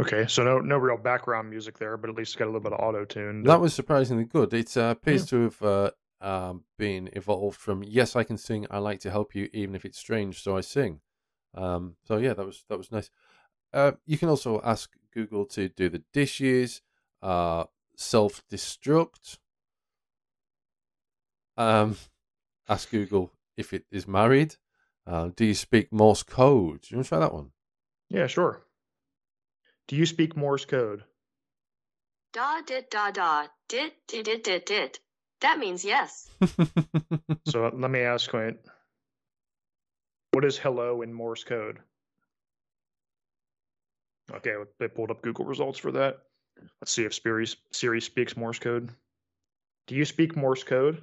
Okay, 0.00 0.26
so 0.28 0.44
no 0.44 0.60
no 0.60 0.76
real 0.76 0.96
background 0.96 1.50
music 1.50 1.78
there, 1.78 1.96
but 1.96 2.08
at 2.08 2.16
least 2.16 2.30
it's 2.30 2.36
got 2.36 2.44
a 2.44 2.52
little 2.52 2.60
bit 2.60 2.72
of 2.72 2.80
auto 2.80 3.04
tune. 3.04 3.42
That 3.42 3.60
was 3.60 3.74
surprisingly 3.74 4.24
good. 4.24 4.54
It 4.54 4.76
uh, 4.76 4.94
appears 4.96 5.26
to 5.26 5.42
have 5.42 5.62
uh, 5.62 5.90
um, 6.20 6.64
been 6.78 7.10
evolved 7.14 7.58
from 7.58 7.82
"Yes, 7.82 8.14
I 8.14 8.22
can 8.22 8.38
sing. 8.38 8.66
I 8.70 8.78
like 8.78 9.00
to 9.00 9.10
help 9.10 9.34
you, 9.34 9.48
even 9.52 9.74
if 9.74 9.84
it's 9.84 9.98
strange, 9.98 10.40
so 10.40 10.56
I 10.56 10.60
sing." 10.60 11.00
Um, 11.54 11.96
so 12.04 12.18
yeah, 12.18 12.34
that 12.34 12.46
was 12.46 12.64
that 12.68 12.78
was 12.78 12.92
nice. 12.92 13.10
Uh, 13.72 13.92
you 14.06 14.16
can 14.18 14.28
also 14.28 14.60
ask 14.64 14.90
Google 15.12 15.44
to 15.46 15.68
do 15.68 15.88
the 15.88 16.02
dishes, 16.12 16.80
uh, 17.20 17.64
self 17.96 18.42
destruct. 18.50 19.38
Um, 21.56 21.96
ask 22.68 22.88
Google 22.90 23.32
if 23.56 23.72
it 23.72 23.84
is 23.90 24.06
married. 24.06 24.56
Uh, 25.06 25.30
do 25.34 25.44
you 25.44 25.54
speak 25.54 25.92
Morse 25.92 26.22
code? 26.22 26.82
Do 26.82 26.88
you 26.90 26.96
want 26.98 27.06
to 27.06 27.08
try 27.08 27.18
that 27.18 27.34
one? 27.34 27.50
Yeah, 28.08 28.28
sure. 28.28 28.62
Do 29.88 29.96
you 29.96 30.06
speak 30.06 30.36
Morse 30.36 30.66
code? 30.66 31.02
Da 32.32 32.60
dit 32.62 32.90
da 32.90 33.10
da 33.10 33.48
dit 33.68 33.92
dit 34.06 34.24
dit 34.24 34.44
dit 34.44 34.66
dit. 34.66 35.00
That 35.40 35.58
means 35.58 35.82
yes. 35.82 36.28
So 37.48 37.70
let 37.74 37.90
me 37.90 38.00
ask, 38.00 38.32
wait. 38.32 38.56
What 40.32 40.44
is 40.44 40.58
hello 40.58 41.02
in 41.02 41.12
Morse 41.12 41.44
code? 41.44 41.78
Okay, 44.34 44.54
they 44.78 44.88
pulled 44.88 45.10
up 45.10 45.22
Google 45.22 45.46
results 45.46 45.78
for 45.78 45.92
that. 45.92 46.18
Let's 46.80 46.92
see 46.92 47.04
if 47.04 47.14
Siri, 47.14 47.46
Siri 47.70 48.00
speaks 48.00 48.36
Morse 48.36 48.58
code. 48.58 48.90
Do 49.86 49.94
you 49.94 50.04
speak 50.04 50.36
Morse 50.36 50.64
code? 50.64 51.00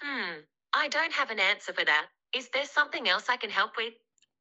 Hmm. 0.00 0.40
I 0.72 0.88
don't 0.88 1.12
have 1.12 1.30
an 1.30 1.38
answer 1.38 1.74
for 1.74 1.84
that. 1.84 2.06
Is 2.34 2.48
there 2.48 2.64
something 2.64 3.06
else 3.06 3.26
I 3.28 3.36
can 3.36 3.50
help 3.50 3.72
with? 3.76 3.92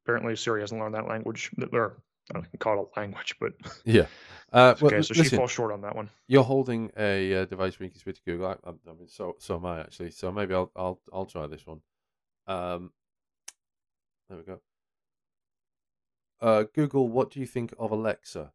Apparently, 0.06 0.38
Siri 0.38 0.62
hasn't 0.62 0.80
learned 0.80 0.96
that 0.96 1.08
language. 1.08 1.52
Or 1.74 2.02
I 2.32 2.34
don't 2.36 2.60
call 2.60 2.82
it 2.82 2.88
a 2.96 3.00
language, 3.00 3.36
but 3.40 3.54
yeah. 3.86 4.06
Uh, 4.52 4.76
well, 4.80 4.94
okay, 4.94 5.02
so 5.02 5.14
listen, 5.14 5.24
she 5.24 5.36
falls 5.36 5.52
short 5.52 5.72
on 5.72 5.82
that 5.82 5.96
one. 5.96 6.10
you're 6.28 6.44
holding 6.44 6.92
a 6.98 7.42
uh, 7.42 7.46
device 7.46 7.78
you 7.80 7.90
can 7.90 8.00
speak 8.00 8.16
to 8.16 8.22
Google. 8.26 8.48
I, 8.48 8.52
I, 8.70 8.72
I 8.90 8.94
mean, 8.94 9.08
so 9.08 9.36
so 9.40 9.56
am 9.56 9.66
I 9.66 9.82
actually. 9.82 10.12
So 10.12 10.32
maybe 10.32 10.54
I'll 10.54 10.72
I'll 10.76 11.00
I'll 11.12 11.26
try 11.26 11.48
this 11.48 11.66
one. 11.66 11.82
Um, 12.48 12.92
there 14.30 14.38
we 14.38 14.44
go. 14.44 14.62
Uh, 16.40 16.64
Google, 16.74 17.08
what 17.08 17.32
do 17.32 17.40
you 17.40 17.48
think 17.48 17.74
of 17.80 17.92
Alexa? 17.92 18.52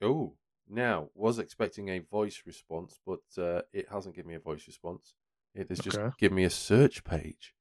Oh, 0.00 0.34
now 0.68 1.10
was 1.14 1.38
expecting 1.38 1.88
a 1.88 1.98
voice 2.00 2.42
response, 2.46 2.98
but 3.06 3.20
uh, 3.38 3.62
it 3.72 3.88
hasn't 3.90 4.14
given 4.14 4.30
me 4.30 4.36
a 4.36 4.40
voice 4.40 4.66
response. 4.66 5.14
It 5.54 5.68
has 5.70 5.80
just 5.80 5.98
Okay. 5.98 6.14
given 6.18 6.36
me 6.36 6.44
a 6.44 6.50
search 6.50 7.04
page. 7.04 7.54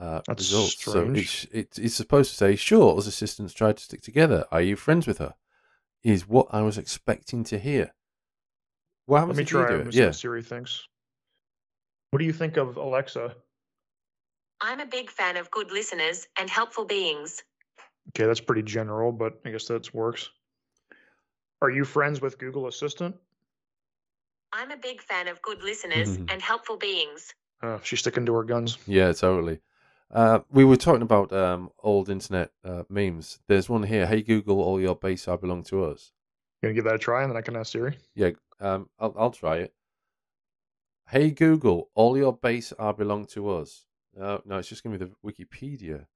Uh, 0.00 0.22
That's 0.26 0.44
results. 0.50 0.82
So 0.82 0.90
strange. 0.92 1.18
it's, 1.18 1.46
it's 1.52 1.78
it's 1.78 1.94
supposed 1.94 2.30
to 2.30 2.36
say, 2.36 2.56
"Sure, 2.56 2.96
us 2.96 3.06
assistants 3.06 3.52
tried 3.52 3.76
to 3.76 3.82
stick 3.82 4.00
together. 4.00 4.46
Are 4.50 4.62
you 4.62 4.74
friends 4.76 5.06
with 5.06 5.18
her?" 5.18 5.34
Is 6.02 6.26
what 6.26 6.46
I 6.50 6.62
was 6.62 6.78
expecting 6.78 7.44
to 7.44 7.58
hear. 7.58 7.92
What 9.04 9.26
Let 9.28 9.36
me 9.36 9.44
try 9.44 9.68
do 9.68 9.74
it. 9.74 9.80
it? 9.80 9.84
Let's 9.84 9.96
see 9.96 10.00
Yeah. 10.00 10.06
what 10.06 10.14
Siri 10.14 10.42
thinks. 10.42 10.86
What 12.10 12.18
do 12.20 12.24
you 12.24 12.32
think 12.32 12.56
of 12.56 12.76
Alexa? 12.78 13.34
I'm 14.62 14.80
a 14.80 14.86
big 14.86 15.10
fan 15.10 15.36
of 15.36 15.50
good 15.50 15.70
listeners 15.70 16.26
and 16.38 16.48
helpful 16.48 16.84
beings. 16.86 17.42
Okay, 18.08 18.26
that's 18.26 18.40
pretty 18.40 18.62
general, 18.62 19.12
but 19.12 19.38
I 19.44 19.50
guess 19.50 19.66
that 19.66 19.92
works. 19.94 20.30
Are 21.62 21.70
you 21.70 21.84
friends 21.84 22.20
with 22.22 22.38
Google 22.38 22.66
Assistant? 22.68 23.14
I'm 24.52 24.70
a 24.70 24.76
big 24.76 25.02
fan 25.02 25.28
of 25.28 25.40
good 25.42 25.62
listeners 25.62 26.16
Mhm. 26.16 26.32
and 26.32 26.42
helpful 26.42 26.76
beings. 26.78 27.34
Uh, 27.62 27.78
she's 27.82 28.00
sticking 28.00 28.24
to 28.26 28.34
her 28.34 28.44
guns. 28.44 28.78
Yeah, 28.86 29.12
totally. 29.12 29.60
Uh, 30.12 30.40
we 30.50 30.64
were 30.64 30.76
talking 30.76 31.02
about 31.02 31.32
um, 31.32 31.70
old 31.82 32.10
internet 32.10 32.50
uh, 32.64 32.82
memes. 32.88 33.38
There's 33.46 33.68
one 33.68 33.84
here. 33.84 34.06
Hey 34.06 34.22
Google, 34.22 34.60
all 34.60 34.80
your 34.80 34.96
base 34.96 35.28
are 35.28 35.38
belong 35.38 35.62
to 35.64 35.84
us. 35.84 36.12
You 36.60 36.68
gonna 36.68 36.74
give 36.74 36.84
that 36.84 36.96
a 36.96 36.98
try, 36.98 37.22
and 37.22 37.30
then 37.30 37.36
I 37.36 37.42
can 37.42 37.56
ask 37.56 37.72
Siri. 37.72 37.96
Yeah, 38.14 38.30
um, 38.60 38.88
I'll 38.98 39.14
I'll 39.16 39.30
try 39.30 39.58
it. 39.58 39.74
Hey 41.08 41.30
Google, 41.30 41.90
all 41.94 42.16
your 42.16 42.36
base 42.36 42.72
are 42.72 42.92
belong 42.92 43.26
to 43.26 43.50
us. 43.50 43.86
No, 44.16 44.42
no, 44.44 44.58
it's 44.58 44.68
just 44.68 44.82
gonna 44.82 44.98
be 44.98 45.04
the 45.04 45.12
Wikipedia. 45.24 46.06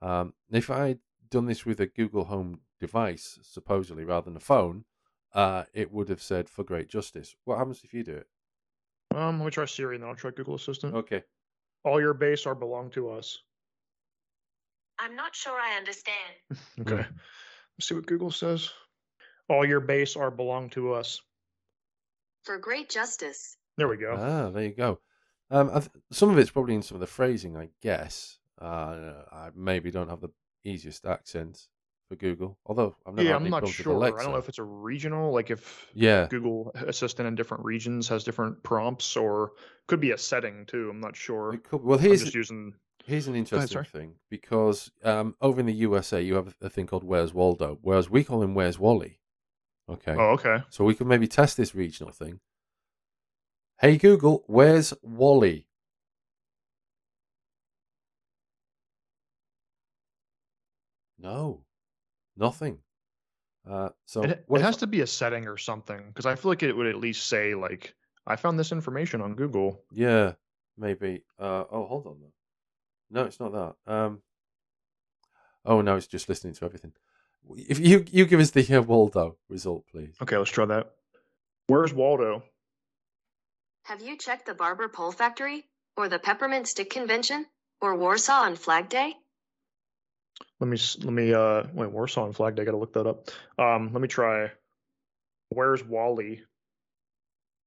Um, 0.00 0.32
if 0.50 0.70
I 0.70 0.88
had 0.88 0.98
done 1.30 1.46
this 1.46 1.66
with 1.66 1.80
a 1.80 1.86
Google 1.86 2.24
Home 2.24 2.60
device, 2.80 3.38
supposedly 3.42 4.04
rather 4.04 4.24
than 4.26 4.36
a 4.36 4.40
phone, 4.40 4.84
uh, 5.34 5.64
it 5.74 5.92
would 5.92 6.08
have 6.08 6.22
said 6.22 6.48
for 6.48 6.64
great 6.64 6.88
justice. 6.88 7.36
What 7.44 7.58
happens 7.58 7.82
if 7.84 7.92
you 7.92 8.02
do 8.02 8.16
it? 8.16 8.26
Um, 9.14 9.38
let 9.38 9.44
me 9.44 9.50
try 9.50 9.66
Siri 9.66 9.96
and 9.96 10.02
then 10.02 10.10
I'll 10.10 10.16
try 10.16 10.30
Google 10.30 10.54
Assistant. 10.54 10.94
Okay. 10.94 11.22
All 11.84 12.00
your 12.00 12.14
base 12.14 12.46
are 12.46 12.54
belong 12.54 12.90
to 12.90 13.10
us. 13.10 13.38
I'm 14.98 15.14
not 15.14 15.34
sure 15.34 15.58
I 15.58 15.76
understand. 15.76 16.16
Okay. 16.80 17.04
Let's 17.76 17.88
see 17.88 17.94
what 17.94 18.06
Google 18.06 18.30
says. 18.32 18.70
All 19.48 19.64
your 19.64 19.80
base 19.80 20.16
are 20.16 20.30
belong 20.32 20.68
to 20.70 20.92
us. 20.94 21.20
For 22.42 22.58
great 22.58 22.88
justice. 22.88 23.56
There 23.76 23.86
we 23.88 23.96
go. 23.96 24.16
Ah, 24.18 24.50
there 24.50 24.64
you 24.64 24.74
go. 24.74 24.98
Um, 25.50 25.70
I 25.72 25.80
th- 25.80 25.90
some 26.10 26.30
of 26.30 26.38
it's 26.38 26.50
probably 26.50 26.74
in 26.74 26.82
some 26.82 26.96
of 26.96 27.00
the 27.00 27.06
phrasing, 27.06 27.56
I 27.56 27.68
guess. 27.80 28.38
Uh, 28.60 29.22
I 29.30 29.50
maybe 29.54 29.90
don't 29.92 30.10
have 30.10 30.20
the 30.20 30.30
easiest 30.64 31.06
accent 31.06 31.68
for 32.08 32.16
Google, 32.16 32.58
although 32.64 32.96
I've 33.06 33.14
never 33.14 33.28
yeah, 33.28 33.36
I'm 33.36 33.50
not 33.50 33.68
sure. 33.68 34.02
I 34.04 34.22
don't 34.22 34.32
know 34.32 34.38
if 34.38 34.48
it's 34.48 34.58
a 34.58 34.62
regional, 34.62 35.32
like 35.32 35.50
if 35.50 35.86
Yeah, 35.94 36.26
Google 36.28 36.72
Assistant 36.74 37.28
in 37.28 37.34
different 37.34 37.64
regions 37.64 38.08
has 38.08 38.24
different 38.24 38.62
prompts, 38.62 39.16
or 39.16 39.52
could 39.86 40.00
be 40.00 40.12
a 40.12 40.18
setting 40.18 40.64
too. 40.66 40.88
I'm 40.90 41.00
not 41.00 41.16
sure. 41.16 41.58
could. 41.58 41.82
Well, 41.82 41.98
I'm 41.98 42.04
here's 42.04 42.22
just 42.22 42.34
using. 42.34 42.74
here's 43.04 43.28
an 43.28 43.34
interesting 43.36 43.68
sorry. 43.76 43.84
thing 43.84 44.14
because 44.30 44.90
um, 45.04 45.34
over 45.40 45.60
in 45.60 45.66
the 45.66 45.72
USA 45.74 46.22
you 46.22 46.34
have 46.34 46.54
a 46.62 46.70
thing 46.70 46.86
called 46.86 47.04
Where's 47.04 47.34
Waldo, 47.34 47.78
whereas 47.82 48.08
we 48.10 48.24
call 48.24 48.42
him 48.42 48.54
Where's 48.54 48.78
Wally. 48.78 49.20
Okay, 49.88 50.14
Oh, 50.18 50.30
okay. 50.32 50.62
so 50.70 50.84
we 50.84 50.94
could 50.94 51.06
maybe 51.06 51.26
test 51.26 51.56
this 51.56 51.74
regional 51.74 52.12
thing. 52.12 52.40
Hey 53.80 53.96
Google, 53.96 54.44
where's 54.46 54.92
Wally? 55.02 55.66
No, 61.18 61.64
nothing. 62.38 62.78
Uh, 63.68 63.90
so 64.06 64.22
It, 64.22 64.44
it 64.48 64.60
has 64.62 64.76
I- 64.76 64.80
to 64.80 64.86
be 64.86 65.00
a 65.02 65.06
setting 65.06 65.46
or 65.46 65.58
something 65.58 66.02
because 66.08 66.24
I 66.26 66.36
feel 66.36 66.50
like 66.50 66.62
it 66.62 66.72
would 66.72 66.86
at 66.86 66.96
least 66.96 67.26
say 67.26 67.54
like 67.54 67.94
I 68.26 68.36
found 68.36 68.58
this 68.58 68.72
information 68.72 69.20
on 69.20 69.34
Google. 69.34 69.82
Yeah, 69.90 70.32
maybe. 70.76 71.24
Uh, 71.38 71.64
oh, 71.70 71.86
hold 71.86 72.06
on. 72.06 72.16
Though. 72.20 72.32
No, 73.10 73.24
it's 73.26 73.40
not 73.40 73.52
that. 73.52 73.92
Um. 73.92 74.22
Oh 75.64 75.80
no, 75.82 75.96
it's 75.96 76.06
just 76.06 76.28
listening 76.28 76.54
to 76.54 76.64
everything. 76.64 76.92
If 77.56 77.78
you 77.78 78.04
you 78.10 78.26
give 78.26 78.40
us 78.40 78.50
the 78.52 78.76
uh, 78.78 78.82
Waldo 78.82 79.36
result, 79.48 79.84
please. 79.90 80.14
Okay, 80.22 80.36
let's 80.36 80.50
try 80.50 80.64
that. 80.66 80.92
Where's 81.66 81.92
Waldo? 81.92 82.42
Have 83.84 84.00
you 84.02 84.16
checked 84.16 84.46
the 84.46 84.54
Barber 84.54 84.88
Pole 84.88 85.12
Factory? 85.12 85.64
Or 85.96 86.08
the 86.08 86.18
Peppermint 86.18 86.68
Stick 86.68 86.90
Convention? 86.90 87.46
Or 87.80 87.96
Warsaw 87.96 88.42
on 88.42 88.56
Flag 88.56 88.88
Day? 88.88 89.14
Let 90.60 90.68
me 90.68 90.78
let 91.04 91.12
me 91.12 91.32
uh 91.34 91.64
wait 91.72 91.90
Warsaw 91.90 92.24
and 92.26 92.34
Flag 92.34 92.54
Day. 92.56 92.62
I 92.62 92.64
gotta 92.64 92.76
look 92.76 92.92
that 92.94 93.06
up. 93.06 93.28
Um, 93.58 93.92
let 93.92 94.00
me 94.02 94.08
try. 94.08 94.50
Where's 95.50 95.84
Wally? 95.84 96.42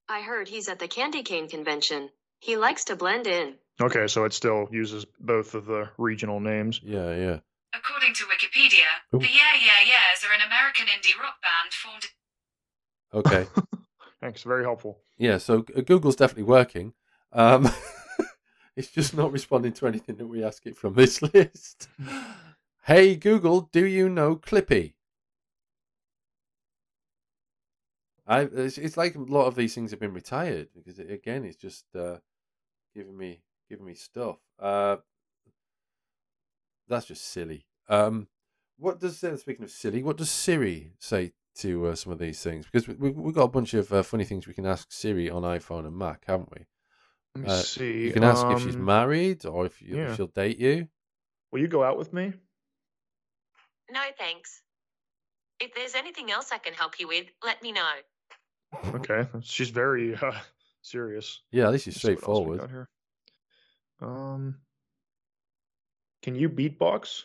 I 0.08 0.20
heard 0.20 0.48
he's 0.48 0.68
at 0.68 0.78
the 0.78 0.88
Candy 0.88 1.22
Cane 1.22 1.48
Convention. 1.48 2.10
He 2.40 2.56
likes 2.56 2.84
to 2.84 2.96
blend 2.96 3.26
in. 3.26 3.54
Okay, 3.80 4.06
so 4.06 4.24
it 4.24 4.32
still 4.32 4.68
uses 4.70 5.06
both 5.20 5.54
of 5.54 5.66
the 5.66 5.88
regional 5.96 6.40
names. 6.40 6.80
Yeah, 6.82 7.14
yeah. 7.14 7.38
According 7.74 8.14
to 8.14 8.24
Wikipedia, 8.24 8.84
Ooh. 9.14 9.18
the 9.18 9.26
Yeah 9.26 9.54
Yeah 9.64 9.86
Yeahs 9.86 10.24
are 10.28 10.34
an 10.34 10.40
American 10.46 10.86
indie 10.86 11.18
rock 11.20 11.36
band 11.42 11.72
formed 11.72 12.06
Okay. 13.14 13.46
Thanks, 14.20 14.42
very 14.42 14.62
helpful. 14.64 14.98
yeah. 15.18 15.38
So 15.38 15.62
Google's 15.62 16.16
definitely 16.16 16.44
working. 16.44 16.92
Um, 17.32 17.68
it's 18.76 18.90
just 18.90 19.14
not 19.16 19.32
responding 19.32 19.72
to 19.74 19.86
anything 19.86 20.16
that 20.16 20.26
we 20.26 20.44
ask 20.44 20.66
it 20.66 20.76
from 20.76 20.94
this 20.94 21.22
list. 21.34 21.88
Hey 22.84 23.16
Google, 23.16 23.62
do 23.72 23.84
you 23.84 24.08
know 24.08 24.36
Clippy? 24.36 24.94
I 28.26 28.42
it's, 28.42 28.78
it's 28.78 28.96
like 28.96 29.14
a 29.14 29.20
lot 29.20 29.46
of 29.46 29.54
these 29.54 29.74
things 29.74 29.90
have 29.90 30.00
been 30.00 30.14
retired 30.14 30.68
because 30.74 30.98
it, 30.98 31.10
again, 31.10 31.44
it's 31.44 31.56
just 31.56 31.84
uh, 31.96 32.18
giving 32.94 33.16
me 33.16 33.42
giving 33.68 33.86
me 33.86 33.94
stuff. 33.94 34.38
Uh, 34.58 34.96
that's 36.88 37.06
just 37.06 37.24
silly. 37.24 37.66
Um, 37.88 38.28
what 38.78 39.00
does 39.00 39.22
uh, 39.24 39.36
speaking 39.36 39.64
of 39.64 39.70
silly, 39.70 40.02
what 40.02 40.16
does 40.16 40.30
Siri 40.30 40.92
say 40.98 41.32
to 41.56 41.88
uh, 41.88 41.94
some 41.94 42.12
of 42.12 42.18
these 42.18 42.42
things? 42.42 42.66
Because 42.66 42.86
we, 42.88 42.94
we've 42.94 43.16
we've 43.16 43.34
got 43.34 43.44
a 43.44 43.48
bunch 43.48 43.74
of 43.74 43.92
uh, 43.92 44.02
funny 44.02 44.24
things 44.24 44.46
we 44.46 44.54
can 44.54 44.66
ask 44.66 44.92
Siri 44.92 45.28
on 45.30 45.42
iPhone 45.42 45.86
and 45.86 45.96
Mac, 45.96 46.24
haven't 46.26 46.50
we? 46.52 46.66
Let 47.34 47.44
me 47.44 47.50
Uh, 47.50 47.56
see. 47.58 48.04
You 48.04 48.12
can 48.12 48.24
ask 48.24 48.46
if 48.46 48.62
she's 48.62 48.76
um, 48.76 48.84
married 48.84 49.46
or 49.46 49.66
if, 49.66 49.80
you, 49.80 49.96
yeah. 49.96 50.10
if 50.10 50.16
she'll 50.16 50.26
date 50.26 50.58
you. 50.58 50.88
Will 51.50 51.60
you 51.60 51.68
go 51.68 51.82
out 51.82 51.98
with 51.98 52.12
me? 52.12 52.34
No 53.90 54.00
thanks. 54.18 54.62
If 55.60 55.74
there's 55.74 55.94
anything 55.94 56.30
else 56.30 56.50
I 56.52 56.58
can 56.58 56.72
help 56.74 56.98
you 56.98 57.08
with, 57.08 57.26
let 57.44 57.62
me 57.62 57.72
know. 57.72 57.90
Okay, 58.94 59.26
she's 59.42 59.70
very 59.70 60.14
uh, 60.16 60.32
serious. 60.82 61.42
Yeah, 61.50 61.66
at 61.66 61.72
least 61.72 61.86
Let's 61.86 62.00
see 62.00 62.08
what 62.14 62.28
else 62.28 62.46
we 62.46 62.56
straightforward. 62.56 62.70
here. 62.70 62.88
Um, 64.00 64.56
can 66.22 66.34
you 66.34 66.48
beatbox? 66.48 67.22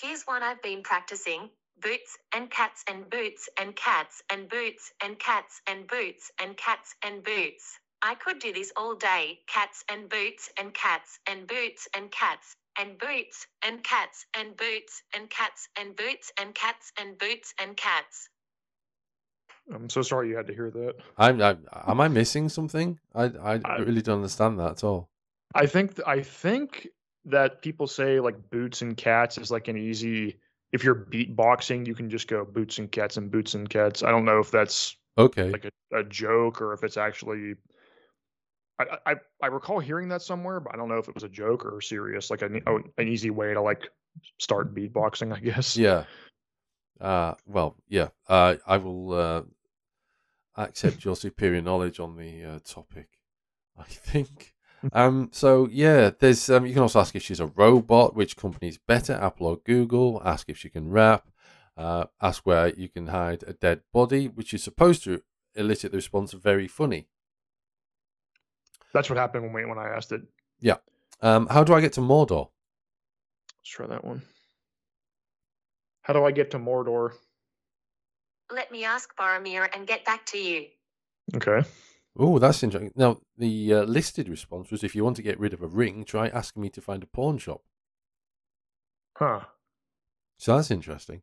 Here's 0.00 0.22
one 0.24 0.42
I've 0.42 0.62
been 0.62 0.82
practicing. 0.82 1.50
Boots 1.80 2.16
and 2.34 2.50
cats 2.50 2.84
and 2.88 3.10
boots 3.10 3.48
and 3.60 3.74
cats 3.74 4.22
and 4.30 4.48
boots 4.48 4.92
and 5.02 5.18
cats 5.18 5.60
and 5.68 5.86
boots 5.86 6.30
and 6.40 6.56
cats 6.56 6.94
and 7.04 7.22
boots. 7.24 7.78
I 8.02 8.14
could 8.16 8.40
do 8.40 8.52
this 8.52 8.72
all 8.76 8.94
day. 8.96 9.38
Cats 9.46 9.84
and 9.88 10.08
boots 10.08 10.50
and 10.58 10.74
cats 10.74 11.20
and 11.28 11.46
boots 11.46 11.88
and 11.96 12.10
cats 12.10 12.56
and 12.78 12.98
boots 12.98 13.46
and 13.64 13.82
cats 13.84 14.26
and 14.36 14.56
boots 14.56 15.02
and 15.14 15.30
cats 15.30 15.68
and 15.78 15.94
boots 15.94 16.32
and 16.40 16.54
cats 16.54 16.92
and 16.98 17.16
boots 17.18 17.54
and 17.60 17.76
cats. 17.76 18.28
I'm 19.72 19.88
so 19.88 20.02
sorry 20.02 20.28
you 20.28 20.36
had 20.36 20.48
to 20.48 20.54
hear 20.54 20.70
that. 20.70 20.94
I'm, 21.16 21.40
I'm, 21.40 22.00
I 22.00 22.08
missing 22.08 22.48
something? 22.48 22.98
I, 23.14 23.24
I, 23.24 23.60
I- 23.64 23.78
really 23.78 24.02
don't 24.02 24.16
understand 24.16 24.58
that 24.58 24.70
at 24.72 24.84
all. 24.84 25.08
I 25.54 25.66
think 25.66 25.96
th- 25.96 26.08
I 26.08 26.22
think 26.22 26.88
that 27.26 27.60
people 27.62 27.86
say 27.86 28.18
like 28.20 28.50
boots 28.50 28.80
and 28.82 28.96
cats 28.96 29.36
is 29.38 29.50
like 29.50 29.68
an 29.68 29.76
easy. 29.76 30.38
If 30.72 30.82
you're 30.82 30.94
beatboxing, 30.94 31.86
you 31.86 31.94
can 31.94 32.08
just 32.08 32.26
go 32.26 32.42
boots 32.44 32.78
and 32.78 32.90
cats 32.90 33.18
and 33.18 33.30
boots 33.30 33.52
and 33.54 33.68
cats. 33.68 34.02
I 34.02 34.10
don't 34.10 34.24
know 34.24 34.38
if 34.40 34.50
that's 34.50 34.96
Okay. 35.18 35.50
like 35.50 35.66
a, 35.66 35.98
a 35.98 36.04
joke 36.04 36.62
or 36.62 36.72
if 36.72 36.82
it's 36.82 36.96
actually. 36.96 37.54
I, 38.82 39.12
I 39.12 39.14
I 39.42 39.46
recall 39.48 39.80
hearing 39.80 40.08
that 40.08 40.22
somewhere, 40.22 40.60
but 40.60 40.74
I 40.74 40.76
don't 40.76 40.88
know 40.88 40.98
if 40.98 41.08
it 41.08 41.14
was 41.14 41.24
a 41.24 41.28
joke 41.28 41.64
or 41.64 41.80
serious, 41.80 42.30
like 42.30 42.42
an 42.42 42.62
oh, 42.66 42.80
an 42.98 43.08
easy 43.08 43.30
way 43.30 43.54
to 43.54 43.60
like 43.60 43.88
start 44.38 44.74
beatboxing, 44.74 45.34
I 45.34 45.40
guess. 45.40 45.76
Yeah. 45.76 46.04
Uh, 47.00 47.34
well, 47.46 47.76
yeah. 47.88 48.08
Uh, 48.28 48.56
I 48.66 48.76
will 48.76 49.12
uh, 49.12 49.42
accept 50.56 51.04
your 51.04 51.16
superior 51.16 51.60
knowledge 51.60 51.98
on 51.98 52.16
the 52.16 52.44
uh, 52.44 52.58
topic. 52.64 53.08
I 53.78 53.84
think. 53.84 54.54
Um. 54.92 55.28
So 55.30 55.68
yeah, 55.70 56.10
there's. 56.18 56.50
Um. 56.50 56.66
You 56.66 56.72
can 56.72 56.82
also 56.82 56.98
ask 56.98 57.14
if 57.14 57.22
she's 57.22 57.38
a 57.38 57.46
robot. 57.46 58.16
Which 58.16 58.36
company 58.36 58.66
is 58.66 58.78
better, 58.78 59.12
Apple 59.12 59.46
or 59.46 59.58
Google? 59.58 60.20
Ask 60.24 60.48
if 60.48 60.58
she 60.58 60.70
can 60.70 60.90
rap. 60.90 61.28
Uh. 61.76 62.06
Ask 62.20 62.44
where 62.44 62.74
you 62.74 62.88
can 62.88 63.06
hide 63.06 63.44
a 63.46 63.52
dead 63.52 63.82
body, 63.92 64.26
which 64.26 64.52
is 64.52 64.64
supposed 64.64 65.04
to 65.04 65.22
elicit 65.54 65.92
the 65.92 65.98
response 65.98 66.32
very 66.32 66.66
funny. 66.66 67.06
That's 68.92 69.08
what 69.08 69.18
happened 69.18 69.44
when 69.44 69.52
we, 69.52 69.64
when 69.64 69.78
I 69.78 69.88
asked 69.88 70.12
it. 70.12 70.22
Yeah. 70.60 70.76
Um. 71.20 71.46
How 71.48 71.64
do 71.64 71.74
I 71.74 71.80
get 71.80 71.94
to 71.94 72.00
Mordor? 72.00 72.48
Let's 73.60 73.70
try 73.70 73.86
that 73.86 74.04
one. 74.04 74.22
How 76.02 76.12
do 76.12 76.24
I 76.24 76.32
get 76.32 76.50
to 76.50 76.58
Mordor? 76.58 77.12
Let 78.50 78.70
me 78.70 78.84
ask 78.84 79.14
Boromir 79.16 79.68
and 79.74 79.86
get 79.86 80.04
back 80.04 80.26
to 80.26 80.38
you. 80.38 80.66
Okay. 81.34 81.66
Oh, 82.18 82.38
that's 82.38 82.62
interesting. 82.62 82.92
Now, 82.94 83.20
the 83.38 83.72
uh, 83.72 83.82
listed 83.84 84.28
response 84.28 84.70
was 84.70 84.84
if 84.84 84.94
you 84.94 85.04
want 85.04 85.16
to 85.16 85.22
get 85.22 85.40
rid 85.40 85.54
of 85.54 85.62
a 85.62 85.66
ring, 85.66 86.04
try 86.04 86.28
asking 86.28 86.62
me 86.62 86.68
to 86.70 86.80
find 86.80 87.02
a 87.02 87.06
pawn 87.06 87.38
shop. 87.38 87.62
Huh. 89.16 89.40
So 90.36 90.56
that's 90.56 90.70
interesting. 90.70 91.22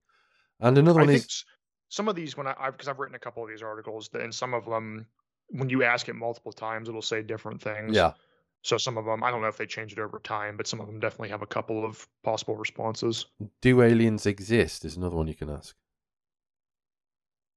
And 0.59 0.77
another 0.77 1.01
I 1.01 1.03
one 1.03 1.13
think 1.13 1.25
is 1.25 1.45
some 1.89 2.07
of 2.07 2.15
these 2.15 2.35
when 2.37 2.47
I 2.47 2.55
I've 2.59 2.73
because 2.73 2.87
I've 2.87 2.99
written 2.99 3.15
a 3.15 3.19
couple 3.19 3.43
of 3.43 3.49
these 3.49 3.61
articles, 3.61 4.09
and 4.13 4.33
some 4.33 4.53
of 4.53 4.65
them 4.65 5.05
when 5.49 5.69
you 5.69 5.83
ask 5.83 6.09
it 6.09 6.13
multiple 6.13 6.51
times, 6.51 6.89
it'll 6.89 7.01
say 7.01 7.21
different 7.21 7.61
things. 7.61 7.95
yeah. 7.95 8.13
So 8.61 8.77
some 8.77 8.97
of 8.97 9.05
them, 9.05 9.23
I 9.23 9.31
don't 9.31 9.41
know 9.41 9.47
if 9.47 9.57
they 9.57 9.65
change 9.65 9.93
it 9.93 9.99
over 9.99 10.19
time, 10.19 10.57
but 10.57 10.67
some 10.67 10.81
of 10.81 10.87
them 10.87 10.99
definitely 10.99 11.29
have 11.29 11.41
a 11.41 11.47
couple 11.47 11.85
of 11.85 12.05
possible 12.23 12.57
responses. 12.57 13.25
Do 13.61 13.81
aliens 13.81 14.25
exist? 14.25 14.83
Is 14.83 14.97
another 14.97 15.15
one 15.15 15.27
you 15.27 15.33
can 15.35 15.49
ask. 15.49 15.75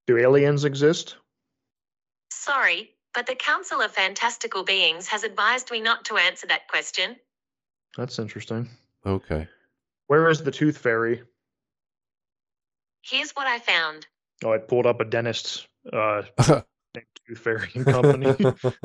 Do 0.06 0.16
aliens 0.16 0.64
exist? 0.64 1.16
Sorry, 2.30 2.90
but 3.14 3.26
the 3.26 3.34
Council 3.34 3.80
of 3.80 3.90
Fantastical 3.90 4.62
Beings 4.62 5.08
has 5.08 5.24
advised 5.24 5.70
me 5.72 5.80
not 5.80 6.04
to 6.04 6.16
answer 6.16 6.46
that 6.46 6.68
question. 6.68 7.16
That's 7.96 8.18
interesting. 8.18 8.68
Okay. 9.04 9.48
Where 10.06 10.28
is 10.28 10.42
the 10.42 10.50
tooth 10.50 10.78
fairy? 10.78 11.22
Here's 13.02 13.32
what 13.32 13.46
I 13.48 13.58
found. 13.58 14.06
Oh, 14.44 14.52
I 14.52 14.58
pulled 14.58 14.86
up 14.86 15.00
a 15.00 15.04
dentist's 15.04 15.66
uh, 15.92 16.22
named 16.94 17.06
Tooth 17.26 17.38
Fairy 17.38 17.68
and 17.74 17.86
Company. 17.86 18.26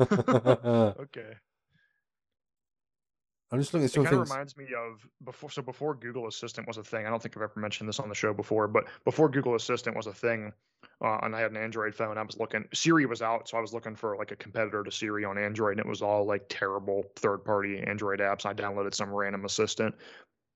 okay. 0.00 1.34
I'm 3.50 3.58
just 3.58 3.72
looking 3.72 3.84
at 3.84 3.90
It 3.90 3.94
some 3.94 4.04
kind 4.04 4.16
of 4.16 4.28
reminds 4.28 4.56
me 4.56 4.66
of 4.76 5.06
before. 5.24 5.50
So 5.50 5.62
before 5.62 5.94
Google 5.94 6.26
Assistant 6.26 6.66
was 6.66 6.76
a 6.76 6.84
thing, 6.84 7.06
I 7.06 7.10
don't 7.10 7.22
think 7.22 7.36
I've 7.36 7.42
ever 7.42 7.58
mentioned 7.58 7.88
this 7.88 7.98
on 7.98 8.08
the 8.08 8.14
show 8.14 8.34
before, 8.34 8.68
but 8.68 8.84
before 9.04 9.30
Google 9.30 9.54
Assistant 9.54 9.96
was 9.96 10.06
a 10.06 10.12
thing, 10.12 10.52
uh, 11.02 11.18
and 11.22 11.34
I 11.34 11.40
had 11.40 11.50
an 11.50 11.56
Android 11.56 11.94
phone, 11.94 12.18
I 12.18 12.22
was 12.22 12.38
looking. 12.38 12.66
Siri 12.74 13.06
was 13.06 13.22
out, 13.22 13.48
so 13.48 13.56
I 13.56 13.60
was 13.60 13.72
looking 13.72 13.96
for 13.96 14.16
like 14.16 14.32
a 14.32 14.36
competitor 14.36 14.84
to 14.84 14.90
Siri 14.90 15.24
on 15.24 15.38
Android, 15.38 15.78
and 15.78 15.80
it 15.80 15.88
was 15.88 16.02
all 16.02 16.26
like 16.26 16.44
terrible 16.50 17.04
third-party 17.16 17.78
Android 17.78 18.20
apps. 18.20 18.44
I 18.44 18.52
downloaded 18.52 18.94
some 18.94 19.10
random 19.10 19.46
assistant, 19.46 19.94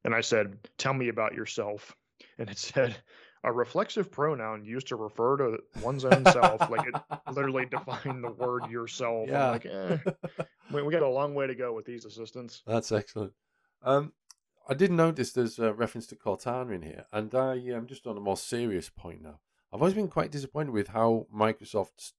and 0.04 0.14
I 0.14 0.20
said, 0.20 0.58
"Tell 0.76 0.92
me 0.92 1.08
about 1.08 1.34
yourself," 1.34 1.96
and 2.38 2.50
it 2.50 2.58
said. 2.58 2.96
A 3.44 3.52
reflexive 3.52 4.11
pronoun 4.11 4.64
used 4.64 4.87
to 4.88 4.96
refer 4.96 5.37
to 5.37 5.59
one's 5.83 6.05
own 6.05 6.24
self, 6.26 6.70
like 6.70 6.87
it 6.87 6.94
literally 7.33 7.66
defined 7.66 8.22
the 8.22 8.31
word 8.31 8.70
yourself. 8.70 9.28
Yeah. 9.28 9.46
I'm 9.46 9.52
like, 9.52 9.66
eh, 9.66 9.98
we, 10.72 10.83
we 10.83 10.92
got 10.92 11.02
a 11.02 11.09
long 11.09 11.35
way 11.35 11.48
to 11.48 11.55
go 11.55 11.72
with 11.72 11.85
these 11.85 12.05
assistants. 12.05 12.62
That's 12.66 12.92
excellent. 12.92 13.33
Um, 13.83 14.12
I 14.68 14.74
did 14.74 14.92
notice 14.92 15.33
there's 15.33 15.59
a 15.59 15.72
reference 15.72 16.07
to 16.09 16.16
Cortana 16.16 16.72
in 16.72 16.83
here, 16.83 17.07
and 17.12 17.35
I 17.35 17.57
am 17.57 17.87
just 17.87 18.07
on 18.07 18.16
a 18.16 18.20
more 18.20 18.37
serious 18.37 18.88
point 18.88 19.22
now. 19.22 19.40
I've 19.72 19.81
always 19.81 19.94
been 19.94 20.09
quite 20.09 20.31
disappointed 20.31 20.70
with 20.70 20.88
how 20.88 21.26
Microsoft 21.35 22.12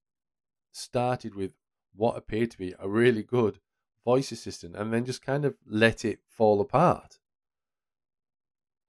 started 0.72 1.36
with 1.36 1.54
what 1.96 2.18
appeared 2.18 2.52
to 2.52 2.58
be 2.58 2.74
a 2.80 2.90
really 2.90 3.24
good 3.24 3.60
voice 4.04 4.34
assistant, 4.34 4.76
and 4.76 4.92
then 4.92 5.06
just 5.06 5.22
kind 5.22 5.46
of 5.46 5.56
let 5.66 6.04
it 6.04 6.20
fall 6.28 6.60
apart. 6.60 7.20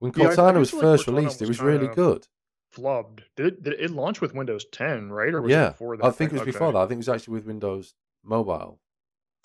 When 0.05 0.12
Yeah, 0.17 0.27
Cortana 0.27 0.59
was 0.59 0.71
feel 0.71 0.81
like 0.81 0.85
first 0.85 1.07
released, 1.07 1.40
it 1.40 1.49
was 1.49 1.61
was 1.61 1.61
really 1.62 1.88
good. 1.88 2.29
flubbed. 2.77 3.21
Did 3.37 3.47
it, 3.47 3.62
did 3.62 3.73
it 3.81 3.90
launch 3.90 4.21
with 4.21 4.35
Windows 4.35 4.67
10, 4.71 5.11
right? 5.11 5.33
Or 5.33 5.40
was 5.40 5.51
yeah, 5.51 5.69
it 5.69 5.71
before 5.71 5.97
that? 5.97 6.05
I 6.05 6.11
think 6.11 6.31
it 6.31 6.35
was 6.35 6.43
before 6.45 6.73
that. 6.73 6.79
I 6.79 6.83
think 6.87 6.99
it 6.99 7.07
was 7.07 7.09
actually 7.09 7.33
with 7.33 7.47
Windows 7.47 7.95
Mobile 8.23 8.81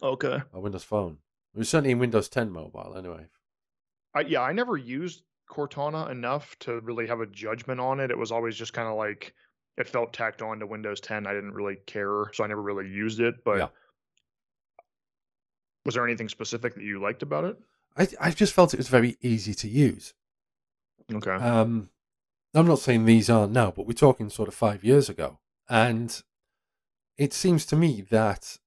Okay. 0.04 0.41
or 0.52 0.62
Windows 0.62 0.84
Phone. 0.84 1.19
It 1.56 1.60
was 1.60 1.69
certainly 1.69 1.91
in 1.91 2.00
Windows 2.00 2.28
10 2.28 2.52
Mobile, 2.52 2.93
anyway. 2.98 3.28
I, 4.13 4.19
yeah, 4.22 4.41
I 4.41 4.52
never 4.52 4.76
used 4.76 5.24
Cortana 5.50 6.10
enough 6.12 6.60
to 6.60 6.82
really 6.82 7.08
have 7.08 7.22
a 7.22 7.26
judgment 7.26 7.80
on 7.80 8.02
it. 8.02 8.12
It 8.12 8.17
was 8.17 8.34
always 8.34 8.58
just 8.58 8.74
kind 8.74 8.89
of 8.89 8.98
like 8.98 9.34
it 9.78 9.88
felt 9.88 10.12
tacked 10.12 10.41
on 10.41 10.60
to 10.60 10.67
Windows 10.67 11.00
10. 11.00 11.26
I 11.26 11.34
didn't 11.34 11.54
really 11.54 11.78
care, 11.86 12.26
so 12.34 12.43
I 12.43 12.48
never 12.48 12.62
really 12.62 12.89
used 12.89 13.22
it. 13.22 13.45
But 13.45 13.60
Yeah. 13.60 13.67
was 15.86 15.95
there 15.95 16.06
anything 16.06 16.28
specific 16.28 16.76
that 16.76 16.84
you 16.84 17.02
liked 17.02 17.24
about 17.24 17.45
it? 17.45 17.58
I 17.95 18.10
I 18.19 18.32
just 18.32 18.52
felt 18.52 18.74
it 18.74 18.78
was 18.78 18.89
very 18.89 19.15
easy 19.22 19.54
to 19.54 19.69
use. 19.69 20.13
Okay. 21.12 21.32
Um, 21.32 21.89
I'm 22.54 22.67
not 22.67 22.80
saying 22.80 23.06
these 23.06 23.30
aren't 23.30 23.54
now, 23.54 23.72
but 23.72 23.86
we're 23.86 23.93
talking 23.93 24.30
sort 24.30 24.48
of 24.48 24.56
five 24.56 24.84
years 24.84 25.10
ago, 25.10 25.39
and 25.69 26.22
it 27.17 27.34
seems 27.34 27.65
to 27.67 27.76
me 27.76 28.02
that 28.10 28.58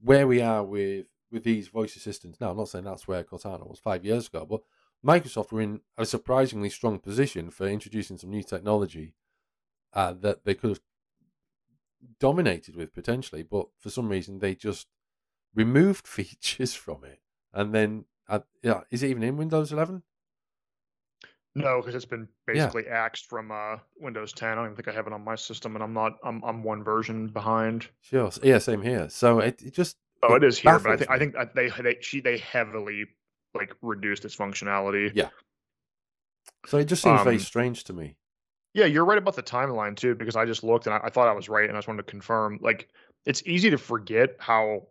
where 0.00 0.26
we 0.26 0.40
are 0.40 0.62
with 0.64 1.06
with 1.30 1.44
these 1.44 1.68
voice 1.68 1.96
assistants 1.96 2.40
now, 2.40 2.50
I'm 2.50 2.58
not 2.58 2.68
saying 2.68 2.84
that's 2.84 3.08
where 3.08 3.24
Cortana 3.24 3.66
was 3.66 3.78
five 3.78 4.04
years 4.04 4.26
ago, 4.26 4.46
but 4.48 4.60
Microsoft 5.04 5.50
were 5.50 5.62
in 5.62 5.80
a 5.96 6.04
surprisingly 6.04 6.68
strong 6.68 6.98
position 6.98 7.50
for 7.50 7.66
introducing 7.66 8.18
some 8.18 8.30
new 8.30 8.42
technology 8.42 9.14
uh, 9.94 10.12
that 10.20 10.44
they 10.44 10.54
could 10.54 10.70
have 10.70 10.80
dominated 12.20 12.76
with 12.76 12.92
potentially, 12.92 13.42
but 13.42 13.66
for 13.78 13.90
some 13.90 14.08
reason 14.08 14.38
they 14.38 14.54
just 14.54 14.88
removed 15.54 16.06
features 16.18 16.74
from 16.74 17.02
it, 17.04 17.20
and 17.52 17.74
then 17.74 18.04
uh, 18.28 18.40
yeah, 18.62 18.82
is 18.90 19.02
it 19.02 19.08
even 19.08 19.22
in 19.22 19.36
Windows 19.36 19.72
11? 19.72 20.02
No, 21.54 21.80
because 21.80 21.94
it's 21.94 22.04
been 22.04 22.28
Yeah. 22.48 22.54
basically 22.66 22.86
axed 22.88 23.28
from 23.28 23.50
uh, 23.50 23.76
Windows 24.00 24.32
10. 24.32 24.48
I 24.50 24.54
don't 24.54 24.64
even 24.64 24.76
think 24.76 24.88
I 24.88 24.92
have 24.92 25.06
it 25.06 25.12
on 25.12 25.22
my 25.24 25.34
system, 25.34 25.74
and 25.76 25.82
I'm 25.82 25.92
not. 25.92 26.12
I'm 26.24 26.42
I'm 26.44 26.62
one 26.62 26.82
version 26.84 27.28
behind. 27.28 27.88
Sure. 28.00 28.30
Yeah, 28.42 28.58
same 28.58 28.82
here. 28.82 29.08
So 29.10 29.38
it, 29.40 29.62
it 29.62 29.74
just 29.74 29.96
Oh, 30.22 30.34
it 30.34 30.44
is 30.44 30.56
here, 30.56 30.78
but 30.78 30.92
I 31.10 31.18
think 31.18 31.36
I 31.36 31.44
think 31.44 31.54
they 31.54 31.82
they 31.82 31.96
she 32.00 32.20
they 32.20 32.38
heavily 32.38 33.06
like 33.54 33.74
reduced 33.82 34.24
its 34.24 34.36
functionality. 34.36 35.10
Yeah. 35.14 35.28
So 36.66 36.78
it 36.78 36.84
just 36.86 37.02
seems 37.02 37.22
very 37.22 37.36
Um, 37.36 37.40
strange 37.42 37.84
to 37.84 37.92
me. 37.92 38.16
Yeah, 38.74 38.86
you're 38.86 39.04
right 39.04 39.18
about 39.18 39.36
the 39.36 39.42
timeline 39.42 39.96
too, 39.96 40.14
because 40.14 40.36
I 40.36 40.46
just 40.46 40.64
looked 40.64 40.86
and 40.86 40.94
I, 40.94 41.00
I 41.04 41.10
thought 41.10 41.28
I 41.28 41.32
was 41.32 41.48
right, 41.48 41.68
and 41.68 41.76
I 41.76 41.78
just 41.78 41.88
wanted 41.88 42.06
to 42.06 42.10
confirm. 42.10 42.58
Like, 42.62 42.88
it's 43.26 43.42
easy 43.44 43.68
to 43.70 43.78
forget 43.78 44.36
how 44.38 44.86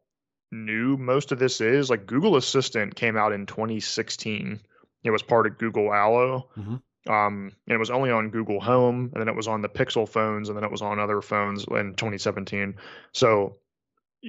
new 0.52 0.97
most 0.97 1.32
of 1.32 1.39
this 1.39 1.62
is. 1.62 1.89
Like, 1.89 2.06
Google 2.06 2.36
Assistant 2.36 2.95
came 2.95 3.17
out 3.17 3.32
in 3.32 3.45
2016. 3.47 4.62
It 5.03 5.11
was 5.11 5.23
part 5.23 5.47
of 5.47 5.57
Google 5.57 5.93
Allo. 5.93 6.49
Mhm. 6.57 6.81
Um, 7.09 7.51
and 7.67 7.75
it 7.75 7.79
was 7.79 7.89
only 7.89 8.11
on 8.11 8.29
Google 8.29 8.59
Home, 8.59 9.09
and 9.13 9.19
then 9.21 9.27
it 9.27 9.35
was 9.35 9.47
on 9.47 9.61
the 9.63 9.69
Pixel 9.69 10.07
phones, 10.07 10.49
and 10.49 10.55
then 10.57 10.63
it 10.63 10.69
was 10.71 10.83
on 10.83 10.99
other 10.99 11.21
phones 11.21 11.65
in 11.65 11.95
2017. 11.95 12.75
So 13.11 13.57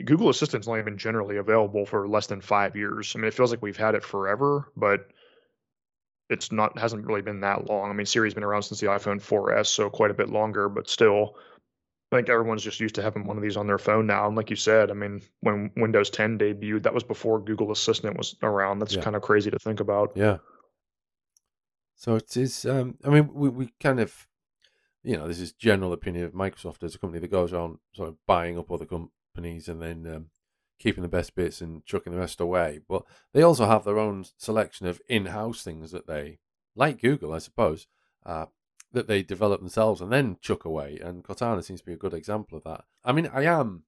Google 0.07 0.31
Assistant's 0.31 0.67
only 0.69 0.83
been 0.83 0.97
generally 0.97 1.37
available 1.37 1.85
for 1.85 2.09
less 2.09 2.29
than 2.29 2.41
five 2.41 2.75
years. 2.75 3.13
I 3.15 3.19
mean, 3.19 3.29
it 3.29 3.35
feels 3.35 3.51
like 3.51 3.61
we've 3.61 3.77
had 3.77 3.95
it 3.95 4.03
forever, 4.03 4.73
but 4.75 5.11
it's 6.31 6.51
not 6.51 6.79
hasn't 6.79 7.05
really 7.05 7.21
been 7.21 7.41
that 7.41 7.69
long. 7.69 7.91
I 7.91 7.93
mean, 7.93 8.07
Siri's 8.07 8.33
been 8.33 8.43
around 8.45 8.63
since 8.63 8.81
the 8.81 8.87
iPhone 8.87 9.21
4S, 9.21 9.67
so 9.69 9.91
quite 9.91 10.11
a 10.11 10.15
bit 10.15 10.31
longer, 10.31 10.71
but 10.71 10.89
still, 10.89 11.37
I 12.11 12.17
think 12.17 12.31
everyone's 12.31 12.63
just 12.63 12.81
used 12.81 12.95
to 12.95 13.03
having 13.03 13.27
one 13.27 13.37
of 13.37 13.43
these 13.43 13.59
on 13.59 13.67
their 13.67 13.79
phone 13.79 14.07
now. 14.07 14.27
And 14.27 14.35
like 14.37 14.49
you 14.49 14.57
said, 14.57 14.91
I 14.91 14.95
mean, 14.95 15.21
when 15.41 15.71
Windows 15.77 16.09
10 16.09 16.39
debuted, 16.39 16.85
that 16.85 16.95
was 16.95 17.03
before 17.05 17.39
Google 17.39 17.71
Assistant 17.71 18.17
was 18.17 18.35
around. 18.43 18.79
That's 18.79 18.95
Yeah. 18.95 19.03
kind 19.03 19.15
of 19.17 19.21
crazy 19.21 19.51
to 19.51 19.59
think 19.59 19.81
about. 19.81 20.13
Yeah. 20.15 20.39
So 21.95 22.17
it 22.17 22.37
is. 22.37 22.65
Um, 22.65 22.99
I 23.05 23.11
mean, 23.11 23.31
we 23.33 23.49
we 23.49 23.73
kind 23.81 24.01
of, 24.01 24.27
you 25.03 25.17
know, 25.17 25.29
this 25.29 25.41
is 25.41 25.53
general 25.53 25.93
opinion 25.93 26.25
of 26.25 26.33
Microsoft 26.33 26.83
as 26.83 26.95
a 26.95 26.99
company 26.99 27.21
that 27.21 27.31
goes 27.31 27.53
on 27.53 27.79
sort 27.93 28.09
of 28.09 28.17
buying 28.27 28.59
up 28.59 28.71
other 28.71 28.87
companies 28.87 29.69
and 29.69 29.81
then 29.81 30.07
um, 30.13 30.27
keeping 30.79 31.03
the 31.03 31.09
best 31.09 31.35
bits 31.35 31.61
and 31.61 31.85
chucking 31.87 32.13
the 32.13 32.19
rest 32.19 32.41
away. 32.41 32.81
But 32.89 33.05
they 33.33 33.43
also 33.43 33.67
have 33.67 33.85
their 33.85 33.99
own 33.99 34.25
selection 34.37 34.87
of 34.87 35.01
in-house 35.09 35.63
things 35.63 35.93
that 35.93 36.07
they, 36.07 36.39
like 36.75 37.01
Google, 37.01 37.33
I 37.33 37.39
suppose, 37.39 37.87
uh, 38.27 38.47
that 38.93 39.07
they 39.07 39.23
develop 39.23 39.61
themselves 39.61 40.01
and 40.01 40.13
then 40.13 40.39
chuck 40.41 40.65
away. 40.65 40.99
And 41.03 41.23
Cortana 41.23 41.63
seems 41.63 41.81
to 41.81 41.87
be 41.87 41.93
a 41.93 41.97
good 41.97 42.15
example 42.15 42.59
of 42.59 42.65
that. 42.65 42.85
I 43.05 43.13
mean, 43.13 43.31
I 43.33 43.45
am 43.45 43.85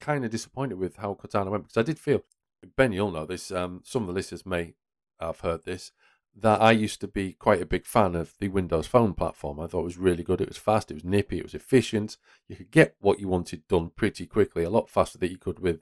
kind 0.00 0.24
of 0.24 0.30
disappointed 0.30 0.78
with 0.78 0.96
how 0.96 1.14
Cortana 1.14 1.50
went 1.50 1.64
because 1.64 1.76
I 1.76 1.82
did 1.82 1.98
feel, 1.98 2.22
Ben, 2.76 2.92
you'll 2.92 3.12
know 3.12 3.24
this. 3.24 3.50
Um, 3.52 3.82
some 3.84 4.02
of 4.02 4.08
the 4.08 4.14
listeners 4.14 4.44
may 4.44 4.74
have 5.20 5.40
heard 5.40 5.64
this 5.64 5.92
that 6.38 6.60
I 6.60 6.72
used 6.72 7.00
to 7.00 7.08
be 7.08 7.32
quite 7.32 7.62
a 7.62 7.66
big 7.66 7.86
fan 7.86 8.14
of 8.14 8.34
the 8.38 8.48
Windows 8.48 8.86
Phone 8.86 9.14
platform. 9.14 9.58
I 9.58 9.66
thought 9.66 9.80
it 9.80 9.84
was 9.84 9.96
really 9.96 10.22
good. 10.22 10.40
It 10.40 10.48
was 10.48 10.58
fast, 10.58 10.90
it 10.90 10.94
was 10.94 11.04
nippy, 11.04 11.38
it 11.38 11.44
was 11.44 11.54
efficient. 11.54 12.18
You 12.46 12.56
could 12.56 12.70
get 12.70 12.94
what 13.00 13.18
you 13.18 13.28
wanted 13.28 13.66
done 13.68 13.90
pretty 13.96 14.26
quickly, 14.26 14.62
a 14.62 14.70
lot 14.70 14.90
faster 14.90 15.16
than 15.18 15.30
you 15.30 15.38
could 15.38 15.58
with 15.58 15.80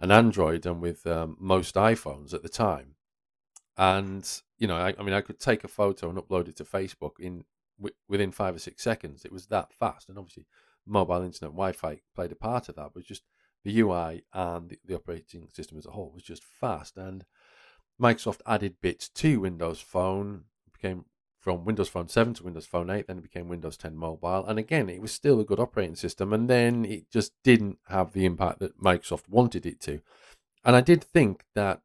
an 0.00 0.10
Android 0.10 0.66
and 0.66 0.80
with 0.80 1.06
um, 1.06 1.36
most 1.38 1.76
iPhones 1.76 2.34
at 2.34 2.42
the 2.42 2.48
time. 2.48 2.96
And 3.76 4.28
you 4.58 4.66
know, 4.66 4.76
I, 4.76 4.94
I 4.98 5.02
mean, 5.02 5.14
I 5.14 5.20
could 5.20 5.38
take 5.38 5.62
a 5.62 5.68
photo 5.68 6.08
and 6.08 6.18
upload 6.18 6.48
it 6.48 6.56
to 6.56 6.64
Facebook 6.64 7.20
in 7.20 7.44
wi- 7.78 7.94
within 8.08 8.32
five 8.32 8.56
or 8.56 8.60
six 8.60 8.82
seconds. 8.82 9.24
It 9.24 9.32
was 9.32 9.46
that 9.46 9.72
fast, 9.72 10.08
and 10.08 10.18
obviously, 10.18 10.46
mobile 10.86 11.22
internet 11.22 11.52
Wi-Fi 11.52 12.00
played 12.14 12.32
a 12.32 12.36
part 12.36 12.68
of 12.68 12.76
that. 12.76 12.90
But 12.94 13.04
just 13.04 13.22
the 13.64 13.80
UI 13.80 14.24
and 14.32 14.70
the, 14.70 14.78
the 14.84 14.94
operating 14.96 15.48
system 15.52 15.78
as 15.78 15.86
a 15.86 15.90
whole 15.92 16.12
was 16.12 16.22
just 16.22 16.44
fast 16.44 16.96
and 16.96 17.24
Microsoft 18.00 18.40
added 18.46 18.76
bits 18.80 19.08
to 19.08 19.40
Windows 19.40 19.80
Phone. 19.80 20.44
It 20.66 20.72
became 20.72 21.04
from 21.38 21.66
Windows 21.66 21.90
Phone 21.90 22.08
7 22.08 22.32
to 22.34 22.44
Windows 22.44 22.64
Phone 22.64 22.88
8, 22.88 23.06
then 23.06 23.18
it 23.18 23.22
became 23.22 23.48
Windows 23.48 23.76
10 23.76 23.94
Mobile. 23.96 24.46
And 24.46 24.58
again, 24.58 24.88
it 24.88 25.02
was 25.02 25.12
still 25.12 25.38
a 25.40 25.44
good 25.44 25.60
operating 25.60 25.94
system, 25.94 26.32
and 26.32 26.48
then 26.48 26.86
it 26.86 27.10
just 27.10 27.32
didn't 27.44 27.78
have 27.88 28.12
the 28.12 28.24
impact 28.24 28.60
that 28.60 28.80
Microsoft 28.80 29.28
wanted 29.28 29.66
it 29.66 29.78
to. 29.80 30.00
And 30.64 30.74
I 30.74 30.80
did 30.80 31.04
think 31.04 31.44
that 31.54 31.82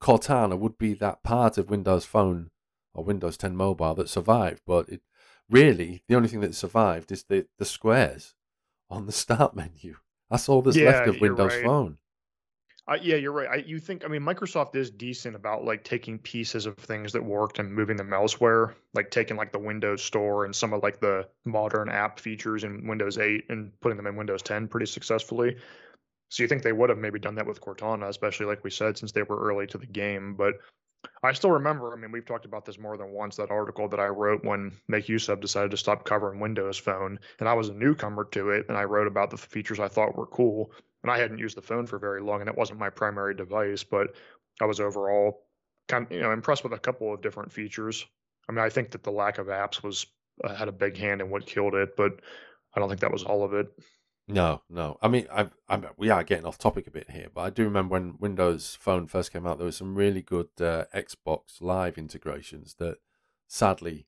Cortana 0.00 0.58
would 0.58 0.78
be 0.78 0.94
that 0.94 1.22
part 1.22 1.58
of 1.58 1.68
Windows 1.68 2.06
Phone 2.06 2.50
or 2.94 3.04
Windows 3.04 3.36
10 3.36 3.54
Mobile 3.54 3.94
that 3.96 4.08
survived, 4.08 4.62
but 4.66 4.88
it 4.88 5.02
really 5.50 6.02
the 6.08 6.14
only 6.14 6.28
thing 6.28 6.40
that 6.40 6.54
survived 6.54 7.12
is 7.12 7.24
the, 7.24 7.46
the 7.58 7.64
squares 7.66 8.34
on 8.88 9.04
the 9.06 9.12
start 9.12 9.54
menu. 9.56 9.96
That's 10.30 10.48
all 10.48 10.62
that's 10.62 10.76
Yeah, 10.76 10.90
left 10.90 11.08
of 11.08 11.20
Windows 11.20 11.54
right. 11.54 11.64
Phone. 11.64 11.98
Uh, 12.86 12.98
yeah, 13.00 13.16
you're 13.16 13.32
right. 13.32 13.48
I, 13.48 13.56
you 13.66 13.78
think, 13.78 14.04
I 14.04 14.08
mean, 14.08 14.20
Microsoft 14.20 14.76
is 14.76 14.90
decent 14.90 15.34
about 15.34 15.64
like 15.64 15.84
taking 15.84 16.18
pieces 16.18 16.66
of 16.66 16.76
things 16.76 17.12
that 17.14 17.24
worked 17.24 17.58
and 17.58 17.72
moving 17.72 17.96
them 17.96 18.12
elsewhere, 18.12 18.74
like 18.92 19.10
taking 19.10 19.38
like 19.38 19.52
the 19.52 19.58
Windows 19.58 20.02
Store 20.02 20.44
and 20.44 20.54
some 20.54 20.74
of 20.74 20.82
like 20.82 21.00
the 21.00 21.26
modern 21.46 21.88
app 21.88 22.20
features 22.20 22.62
in 22.62 22.86
Windows 22.86 23.16
8 23.16 23.44
and 23.48 23.72
putting 23.80 23.96
them 23.96 24.06
in 24.06 24.16
Windows 24.16 24.42
10 24.42 24.68
pretty 24.68 24.84
successfully. 24.84 25.56
So 26.28 26.42
you 26.42 26.48
think 26.48 26.62
they 26.62 26.72
would 26.72 26.90
have 26.90 26.98
maybe 26.98 27.18
done 27.18 27.36
that 27.36 27.46
with 27.46 27.60
Cortana, 27.60 28.08
especially 28.08 28.46
like 28.46 28.62
we 28.64 28.70
said, 28.70 28.98
since 28.98 29.12
they 29.12 29.22
were 29.22 29.40
early 29.40 29.66
to 29.68 29.78
the 29.78 29.86
game. 29.86 30.34
But 30.34 30.54
I 31.22 31.32
still 31.32 31.52
remember, 31.52 31.92
I 31.92 31.96
mean, 31.96 32.12
we've 32.12 32.26
talked 32.26 32.44
about 32.44 32.66
this 32.66 32.78
more 32.78 32.98
than 32.98 33.12
once, 33.12 33.36
that 33.36 33.50
article 33.50 33.88
that 33.88 34.00
I 34.00 34.06
wrote 34.06 34.44
when 34.44 34.72
MakeUseOf 34.90 35.40
decided 35.40 35.70
to 35.70 35.76
stop 35.78 36.04
covering 36.04 36.40
Windows 36.40 36.76
Phone. 36.76 37.18
And 37.40 37.48
I 37.48 37.54
was 37.54 37.70
a 37.70 37.74
newcomer 37.74 38.24
to 38.32 38.50
it, 38.50 38.66
and 38.68 38.76
I 38.76 38.84
wrote 38.84 39.06
about 39.06 39.30
the 39.30 39.38
features 39.38 39.80
I 39.80 39.88
thought 39.88 40.16
were 40.16 40.26
cool. 40.26 40.70
And 41.04 41.12
I 41.12 41.18
hadn't 41.18 41.38
used 41.38 41.54
the 41.54 41.62
phone 41.62 41.86
for 41.86 41.98
very 41.98 42.22
long, 42.22 42.40
and 42.40 42.48
it 42.48 42.56
wasn't 42.56 42.80
my 42.80 42.88
primary 42.88 43.34
device, 43.34 43.84
but 43.84 44.14
I 44.58 44.64
was 44.64 44.80
overall 44.80 45.42
kind 45.86 46.06
of, 46.06 46.12
you 46.12 46.22
know, 46.22 46.32
impressed 46.32 46.64
with 46.64 46.72
a 46.72 46.78
couple 46.78 47.12
of 47.12 47.20
different 47.20 47.52
features. 47.52 48.06
I 48.48 48.52
mean, 48.52 48.64
I 48.64 48.70
think 48.70 48.90
that 48.92 49.02
the 49.02 49.10
lack 49.10 49.36
of 49.36 49.48
apps 49.48 49.82
was 49.82 50.06
uh, 50.42 50.54
had 50.54 50.68
a 50.68 50.72
big 50.72 50.96
hand 50.96 51.20
in 51.20 51.28
what 51.28 51.44
killed 51.44 51.74
it, 51.74 51.94
but 51.94 52.20
I 52.74 52.80
don't 52.80 52.88
think 52.88 53.02
that 53.02 53.12
was 53.12 53.22
all 53.22 53.44
of 53.44 53.52
it. 53.52 53.68
No, 54.26 54.62
no. 54.70 54.96
I 55.02 55.08
mean, 55.08 55.26
I, 55.30 55.50
I, 55.68 55.82
we 55.98 56.08
are 56.08 56.24
getting 56.24 56.46
off 56.46 56.56
topic 56.56 56.86
a 56.86 56.90
bit 56.90 57.10
here, 57.10 57.28
but 57.34 57.42
I 57.42 57.50
do 57.50 57.64
remember 57.64 57.92
when 57.92 58.16
Windows 58.18 58.78
Phone 58.80 59.06
first 59.06 59.30
came 59.30 59.46
out, 59.46 59.58
there 59.58 59.66
was 59.66 59.76
some 59.76 59.94
really 59.94 60.22
good 60.22 60.48
uh, 60.58 60.86
Xbox 60.94 61.60
Live 61.60 61.98
integrations 61.98 62.76
that 62.78 62.96
sadly 63.46 64.06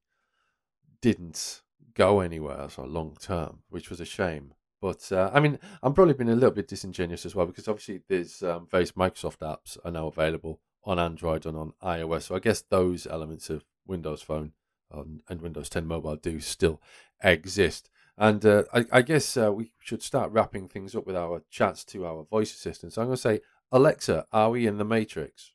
didn't 1.03 1.61
go 1.93 2.21
anywhere 2.21 2.71
so 2.71 2.85
long 2.85 3.19
term, 3.21 3.65
which 3.69 3.91
was 3.91 4.01
a 4.01 4.07
shame. 4.07 4.55
But 4.87 5.11
uh, 5.11 5.33
I 5.35 5.40
mean, 5.40 5.59
I'm 5.83 5.94
probably 5.94 6.14
being 6.14 6.31
a 6.31 6.37
little 6.37 6.53
bit 6.53 6.68
disingenuous 6.68 7.27
as 7.27 7.35
well 7.35 7.44
because 7.44 7.66
obviously 7.66 8.03
there's 8.07 8.40
um, 8.44 8.68
various 8.70 8.92
Microsoft 8.92 9.38
apps 9.38 9.77
are 9.85 9.90
now 9.90 10.07
available 10.07 10.61
on 10.85 11.01
Android 11.01 11.44
and 11.44 11.59
on 11.59 11.72
iOS. 11.83 12.22
So 12.22 12.37
I 12.37 12.38
guess 12.38 12.61
those 12.61 13.05
elements 13.05 13.51
of 13.51 13.64
Windows 13.85 14.22
Phone 14.22 14.53
um, 14.92 15.22
and 15.29 15.42
Windows 15.42 15.68
10 15.70 15.88
Mobile 15.88 16.14
do 16.14 16.38
still 16.38 16.81
exist. 17.20 17.90
And 18.16 18.46
uh, 18.46 18.62
I, 18.72 18.85
I, 18.92 19.03
guess 19.03 19.37
uh, 19.37 19.53
we 19.53 19.72
should 19.81 20.05
start 20.05 20.31
wrapping 20.31 20.68
things 20.68 20.94
up 20.94 21.05
with 21.05 21.16
our 21.16 21.42
chats 21.51 21.85
to 21.87 22.07
our 22.07 22.22
voice 22.22 22.55
assistants. 22.55 22.96
I'm 22.96 23.07
going 23.07 23.16
to 23.16 23.20
say, 23.20 23.40
Alexa, 23.72 24.27
are 24.33 24.51
we 24.51 24.68
in 24.68 24.79
the 24.79 24.85
Matrix? 24.85 25.51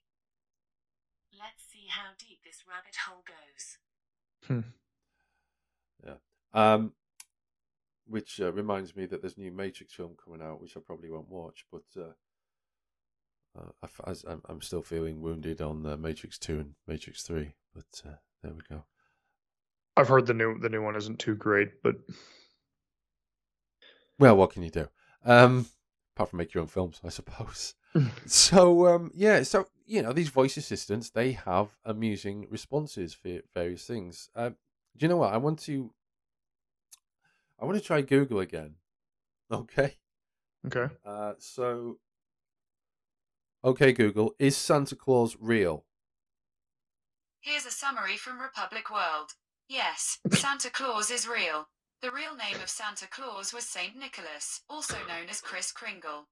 Let's 1.31 1.63
see 1.71 1.85
how 1.87 2.09
deep 2.19 2.39
this 2.43 2.65
rabbit 2.67 2.97
hole 3.07 3.23
goes. 3.25 3.77
Hmm. 4.45 4.71
Yeah. 6.05 6.73
Um, 6.73 6.91
which 8.11 8.39
uh, 8.41 8.51
reminds 8.51 8.95
me 8.95 9.05
that 9.07 9.21
there's 9.21 9.37
a 9.37 9.39
new 9.39 9.51
Matrix 9.51 9.93
film 9.93 10.15
coming 10.23 10.41
out, 10.45 10.61
which 10.61 10.75
I 10.77 10.81
probably 10.85 11.09
won't 11.09 11.29
watch, 11.29 11.65
but 11.71 11.83
uh, 11.97 12.13
uh, 13.59 13.87
I, 14.05 14.51
am 14.51 14.61
still 14.61 14.81
feeling 14.81 15.21
wounded 15.21 15.61
on 15.61 15.85
uh, 15.85 15.97
Matrix 15.97 16.37
Two 16.37 16.59
and 16.59 16.73
Matrix 16.87 17.23
Three. 17.23 17.55
But 17.73 18.01
uh, 18.05 18.15
there 18.43 18.53
we 18.53 18.61
go. 18.69 18.83
I've 19.97 20.07
heard 20.07 20.27
the 20.27 20.33
new 20.33 20.59
the 20.59 20.69
new 20.69 20.81
one 20.81 20.95
isn't 20.95 21.19
too 21.19 21.35
great, 21.35 21.81
but 21.83 21.95
well, 24.19 24.37
what 24.37 24.51
can 24.51 24.63
you 24.63 24.69
do? 24.69 24.87
Um, 25.25 25.67
apart 26.15 26.29
from 26.29 26.37
make 26.37 26.53
your 26.53 26.61
own 26.61 26.67
films, 26.67 27.01
I 27.03 27.09
suppose. 27.09 27.75
so 28.25 28.87
um, 28.87 29.11
yeah, 29.13 29.43
so 29.43 29.67
you 29.85 30.01
know 30.01 30.13
these 30.13 30.29
voice 30.29 30.57
assistants 30.57 31.09
they 31.09 31.33
have 31.33 31.69
amusing 31.83 32.47
responses 32.49 33.13
for 33.13 33.39
various 33.53 33.85
things. 33.85 34.29
Uh, 34.35 34.51
do 34.97 35.05
you 35.05 35.07
know 35.07 35.17
what 35.17 35.33
I 35.33 35.37
want 35.37 35.59
to? 35.59 35.91
I 37.61 37.65
want 37.65 37.77
to 37.77 37.83
try 37.83 38.01
Google 38.01 38.39
again. 38.39 38.75
Okay. 39.51 39.97
Okay. 40.65 40.93
Uh, 41.05 41.33
so, 41.37 41.97
okay, 43.65 43.91
Google, 43.91 44.33
is 44.39 44.55
Santa 44.55 44.95
Claus 44.95 45.35
real? 45.41 45.83
Here's 47.41 47.65
a 47.65 47.71
summary 47.71 48.15
from 48.15 48.39
Republic 48.39 48.89
World. 48.89 49.31
Yes, 49.67 50.19
Santa 50.31 50.69
Claus 50.69 51.11
is 51.11 51.27
real. 51.27 51.67
The 52.01 52.11
real 52.11 52.33
name 52.33 52.61
of 52.63 52.69
Santa 52.69 53.07
Claus 53.09 53.53
was 53.53 53.65
Saint 53.65 53.97
Nicholas, 53.97 54.61
also 54.69 54.95
known 55.05 55.27
as 55.29 55.41
Kris 55.41 55.73
Kringle. 55.73 56.29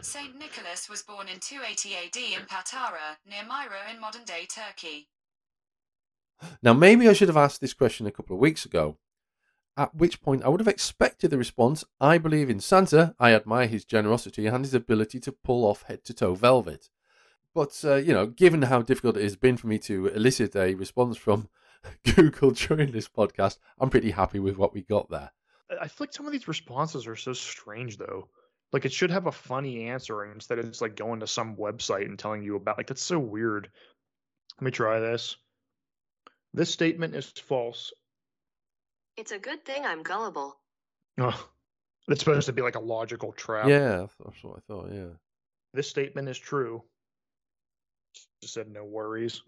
Saint 0.00 0.34
Nicholas 0.38 0.88
was 0.88 1.02
born 1.02 1.28
in 1.28 1.38
280 1.38 1.94
AD 1.94 2.40
in 2.40 2.46
Patara, 2.46 3.18
near 3.28 3.44
Myra 3.44 3.92
in 3.92 4.00
modern 4.00 4.24
day 4.24 4.46
Turkey. 4.48 5.08
Now, 6.62 6.72
maybe 6.72 7.06
I 7.06 7.12
should 7.12 7.28
have 7.28 7.36
asked 7.36 7.60
this 7.60 7.74
question 7.74 8.06
a 8.06 8.10
couple 8.10 8.34
of 8.34 8.40
weeks 8.40 8.64
ago, 8.64 8.96
at 9.76 9.94
which 9.94 10.22
point 10.22 10.42
I 10.42 10.48
would 10.48 10.60
have 10.60 10.68
expected 10.68 11.30
the 11.30 11.38
response 11.38 11.84
I 12.00 12.18
believe 12.18 12.48
in 12.48 12.60
Santa, 12.60 13.14
I 13.18 13.34
admire 13.34 13.66
his 13.66 13.84
generosity 13.84 14.46
and 14.46 14.64
his 14.64 14.74
ability 14.74 15.20
to 15.20 15.32
pull 15.32 15.64
off 15.64 15.82
head 15.82 16.04
to 16.04 16.14
toe 16.14 16.34
velvet. 16.34 16.88
But, 17.54 17.80
uh, 17.84 17.96
you 17.96 18.12
know, 18.12 18.26
given 18.26 18.62
how 18.62 18.82
difficult 18.82 19.16
it 19.16 19.22
has 19.22 19.36
been 19.36 19.56
for 19.56 19.66
me 19.66 19.78
to 19.80 20.08
elicit 20.08 20.56
a 20.56 20.74
response 20.74 21.16
from 21.16 21.48
Google 22.14 22.50
during 22.50 22.92
this 22.92 23.08
podcast, 23.08 23.58
I'm 23.78 23.90
pretty 23.90 24.10
happy 24.10 24.38
with 24.38 24.56
what 24.56 24.74
we 24.74 24.82
got 24.82 25.10
there. 25.10 25.30
I 25.80 25.88
feel 25.88 26.06
like 26.06 26.12
some 26.12 26.26
of 26.26 26.32
these 26.32 26.48
responses 26.48 27.06
are 27.06 27.16
so 27.16 27.32
strange, 27.32 27.96
though. 27.96 28.28
Like 28.72 28.84
it 28.84 28.92
should 28.92 29.10
have 29.10 29.26
a 29.26 29.32
funny 29.32 29.88
answer 29.88 30.24
instead 30.24 30.58
of 30.58 30.66
just 30.66 30.82
like 30.82 30.96
going 30.96 31.20
to 31.20 31.26
some 31.26 31.56
website 31.56 32.04
and 32.04 32.18
telling 32.18 32.42
you 32.42 32.56
about. 32.56 32.76
Like 32.76 32.88
that's 32.88 33.02
so 33.02 33.18
weird. 33.18 33.70
Let 34.58 34.64
me 34.64 34.70
try 34.70 35.00
this. 35.00 35.36
This 36.52 36.70
statement 36.70 37.14
is 37.14 37.30
false. 37.30 37.92
It's 39.16 39.32
a 39.32 39.38
good 39.38 39.64
thing 39.64 39.84
I'm 39.84 40.02
gullible. 40.02 40.58
Oh, 41.18 41.48
it's 42.08 42.20
supposed 42.20 42.46
to 42.46 42.52
be 42.52 42.62
like 42.62 42.74
a 42.76 42.80
logical 42.80 43.32
trap. 43.32 43.68
Yeah, 43.68 44.06
that's 44.24 44.42
what 44.44 44.58
I 44.58 44.60
thought. 44.66 44.90
Yeah. 44.92 45.08
This 45.72 45.88
statement 45.88 46.28
is 46.28 46.38
true. 46.38 46.82
Just 48.42 48.54
said 48.54 48.68
no 48.68 48.84
worries. 48.84 49.42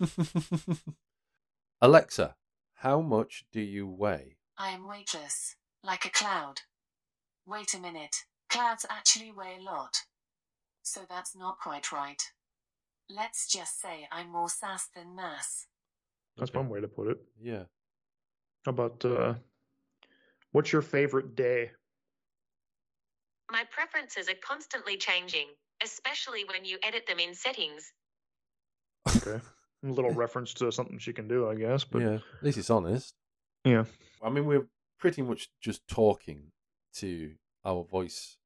Alexa, 1.80 2.36
how 2.74 3.00
much 3.00 3.44
do 3.52 3.60
you 3.60 3.86
weigh? 3.86 4.36
I 4.56 4.70
am 4.70 4.86
weightless, 4.88 5.56
like 5.84 6.04
a 6.04 6.10
cloud. 6.10 6.60
Wait 7.46 7.74
a 7.74 7.78
minute, 7.80 8.24
clouds 8.48 8.84
actually 8.90 9.32
weigh 9.32 9.56
a 9.60 9.62
lot. 9.62 10.02
So 10.82 11.00
that's 11.08 11.36
not 11.36 11.58
quite 11.58 11.92
right. 11.92 12.22
Let's 13.10 13.48
just 13.48 13.80
say 13.80 14.08
I'm 14.12 14.30
more 14.30 14.48
sass 14.48 14.88
than 14.94 15.14
mass. 15.16 15.66
That's 16.36 16.50
Okay. 16.50 16.58
one 16.58 16.68
way 16.68 16.80
to 16.80 16.88
put 16.88 17.08
it. 17.08 17.18
Yeah. 17.40 17.64
How 18.68 18.72
about 18.72 19.02
uh 19.02 19.32
what's 20.52 20.74
your 20.74 20.82
favorite 20.82 21.34
day? 21.34 21.70
My 23.50 23.64
preferences 23.70 24.28
are 24.28 24.36
constantly 24.46 24.98
changing, 24.98 25.46
especially 25.82 26.44
when 26.52 26.66
you 26.66 26.76
edit 26.86 27.06
them 27.06 27.18
in 27.18 27.34
settings. 27.34 27.90
Okay. 29.08 29.40
a 29.82 29.86
little 29.86 30.10
reference 30.10 30.52
to 30.52 30.70
something 30.70 30.98
she 30.98 31.14
can 31.14 31.26
do, 31.26 31.48
I 31.48 31.54
guess. 31.54 31.84
But 31.84 32.02
yeah. 32.02 32.14
At 32.16 32.42
least 32.42 32.58
it's 32.58 32.68
honest. 32.68 33.14
yeah. 33.64 33.84
I 34.22 34.28
mean, 34.28 34.44
we're 34.44 34.68
pretty 34.98 35.22
much 35.22 35.48
just 35.62 35.88
talking 35.88 36.52
to 36.96 37.32
our 37.64 37.84
voice 37.84 38.36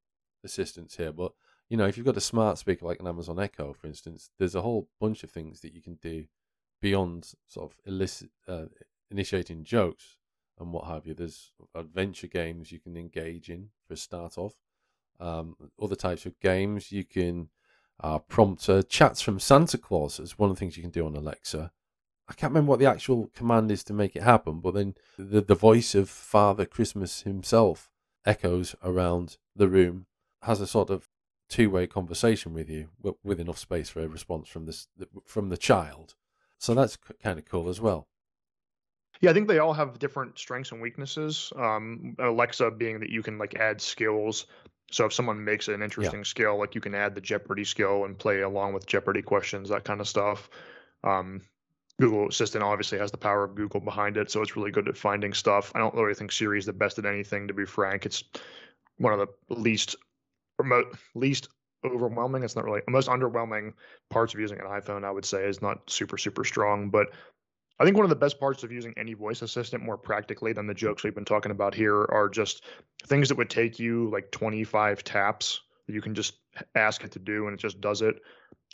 assistants 0.45 0.99
here, 0.99 1.11
but 1.11 1.33
you 1.69 1.77
know, 1.77 1.87
if 1.87 1.97
you've 1.97 2.07
got 2.07 2.17
a 2.17 2.21
smart 2.21 2.59
speaker 2.59 2.87
like 2.87 3.01
an 3.01 3.09
Amazon 3.09 3.41
Echo, 3.41 3.73
for 3.73 3.89
instance, 3.89 4.31
there's 4.39 4.55
a 4.55 4.63
whole 4.63 4.89
bunch 5.01 5.25
of 5.25 5.33
things 5.33 5.63
that 5.63 5.75
you 5.75 5.83
can 5.83 5.99
do 6.01 6.27
beyond 6.81 7.33
sort 7.49 7.73
of 7.73 7.77
elicit, 7.87 8.31
uh, 8.47 8.67
initiating 9.13 9.65
jokes 9.65 10.17
and 10.59 10.73
what 10.73 10.87
have 10.87 11.07
you. 11.07 11.15
There's 11.15 11.53
adventure 11.75 12.27
games 12.27 12.73
you 12.73 12.81
can 12.81 12.97
engage 12.97 13.49
in 13.49 13.69
for 13.87 13.95
a 13.95 13.97
start 13.97 14.39
off. 14.39 14.55
Um, 15.21 15.57
other 15.81 15.95
types 15.95 16.27
of 16.27 16.39
games 16.41 16.91
you 16.91 17.05
can 17.05 17.49
uh, 18.01 18.19
prompt 18.19 18.69
uh, 18.69 18.83
chats 18.83 19.21
from 19.21 19.39
Santa 19.39 19.79
Claus 19.79 20.19
as 20.19 20.39
one 20.39 20.51
of 20.51 20.57
the 20.57 20.61
things 20.61 20.77
you 20.77 20.83
can 20.83 20.91
do 20.91 21.07
on 21.07 21.15
Alexa. 21.15 21.71
I 22.29 22.33
can't 22.35 22.53
remember 22.53 22.71
what 22.71 22.79
the 22.79 22.87
actual 22.87 23.31
command 23.35 23.71
is 23.71 23.85
to 23.85 23.93
make 23.93 24.17
it 24.17 24.23
happen, 24.23 24.61
but 24.61 24.75
then 24.75 24.95
the, 25.19 25.41
the 25.41 25.55
voice 25.55 25.95
of 25.95 26.09
Father 26.09 26.65
Christmas 26.65 27.23
himself 27.23 27.91
echoes 28.25 28.75
around 28.83 29.37
the 29.55 29.69
room, 29.69 30.07
has 30.43 30.61
a 30.61 30.67
sort 30.67 30.91
of 30.91 31.09
two 31.49 31.69
way 31.69 31.87
conversation 31.87 32.55
with 32.55 32.71
you 32.71 32.89
with 33.23 33.39
enough 33.39 33.59
space 33.59 33.91
for 33.91 34.01
a 34.01 34.09
response 34.09 34.49
from 34.49 34.65
this 34.65 34.89
from 35.27 35.51
the 35.51 35.57
child. 35.57 36.15
So 36.59 36.75
that's 36.75 36.97
kind 37.23 37.39
of 37.39 37.45
cool 37.45 37.69
as 37.69 37.81
well. 37.81 38.09
Yeah, 39.23 39.31
I 39.31 39.35
think 39.35 39.47
they 39.47 39.61
all 39.61 39.73
have 39.73 40.01
different 40.01 40.37
strengths 40.37 40.73
and 40.73 40.83
weaknesses. 40.83 41.53
Um, 41.57 42.17
Alexa 42.19 42.73
being 42.73 42.99
that 43.01 43.09
you 43.09 43.23
can 43.23 43.39
like 43.39 43.55
add 43.55 43.81
skills. 43.81 44.47
So 44.91 45.07
if 45.07 45.15
someone 45.15 45.43
makes 45.43 45.69
an 45.69 45.81
interesting 45.81 46.25
skill, 46.25 46.59
like 46.59 46.75
you 46.75 46.81
can 46.81 46.95
add 46.95 47.15
the 47.15 47.21
Jeopardy 47.21 47.65
skill 47.65 48.05
and 48.05 48.19
play 48.19 48.41
along 48.41 48.75
with 48.75 48.85
Jeopardy 48.85 49.23
questions, 49.23 49.69
that 49.71 49.85
kind 49.85 50.01
of 50.01 50.09
stuff. 50.09 50.51
Um, 51.05 51.41
Google 52.01 52.29
Assistant 52.29 52.65
obviously 52.65 52.99
has 52.99 53.13
the 53.13 53.17
power 53.17 53.45
of 53.45 53.55
Google 53.55 53.81
behind 53.81 54.17
it, 54.17 54.31
so 54.31 54.43
it's 54.43 54.57
really 54.57 54.73
good 54.73 54.89
at 54.89 54.99
finding 54.99 55.33
stuff. 55.33 55.71
I 55.75 55.79
don't 55.79 55.95
really 55.95 56.15
think 56.15 56.33
Siri 56.33 56.59
is 56.59 56.67
the 56.67 56.73
best 56.73 56.99
at 56.99 57.07
anything, 57.07 57.47
to 57.49 57.55
be 57.55 57.65
frank. 57.65 58.05
It's 58.05 58.25
one 58.99 59.13
of 59.13 59.21
the 59.21 59.55
least 59.55 59.95
remote, 60.59 60.97
least 61.15 61.49
overwhelming. 61.85 62.43
It's 62.43 62.57
not 62.57 62.65
really 62.65 62.83
the 62.85 62.93
most 62.93 63.09
underwhelming 63.09 63.75
parts 64.11 64.35
of 64.35 64.41
using 64.41 64.59
an 64.59 64.67
iPhone. 64.67 65.05
I 65.05 65.11
would 65.11 65.25
say 65.25 65.45
is 65.45 65.63
not 65.63 65.89
super 65.89 66.19
super 66.19 66.45
strong, 66.45 66.91
but 66.91 67.09
I 67.79 67.85
think 67.85 67.97
one 67.97 68.05
of 68.05 68.11
the 68.11 68.17
best 68.17 68.39
parts 68.39 68.63
of 68.63 68.71
using 68.71 68.95
any 68.97 69.15
voice 69.15 69.43
assistant 69.43 69.83
more 69.83 69.97
practically 69.97 70.53
than 70.53 70.67
the 70.67 70.75
jokes 70.75 71.03
we've 71.03 71.15
been 71.15 71.25
talking 71.25 71.51
about 71.51 71.75
here 71.75 72.03
are 72.11 72.29
just 72.29 72.65
things 73.07 73.29
that 73.29 73.37
would 73.39 73.51
take 73.51 73.79
you 73.79 74.09
like 74.11 74.31
25 74.31 75.03
taps 75.03 75.61
that 75.87 75.93
you 75.93 76.01
can 76.03 76.15
just 76.15 76.35
ask 76.75 77.03
it 77.03 77.11
to 77.13 77.19
do 77.19 77.47
and 77.47 77.55
it 77.55 77.61
just 77.61 77.81
does 77.81 78.03
it. 78.03 78.17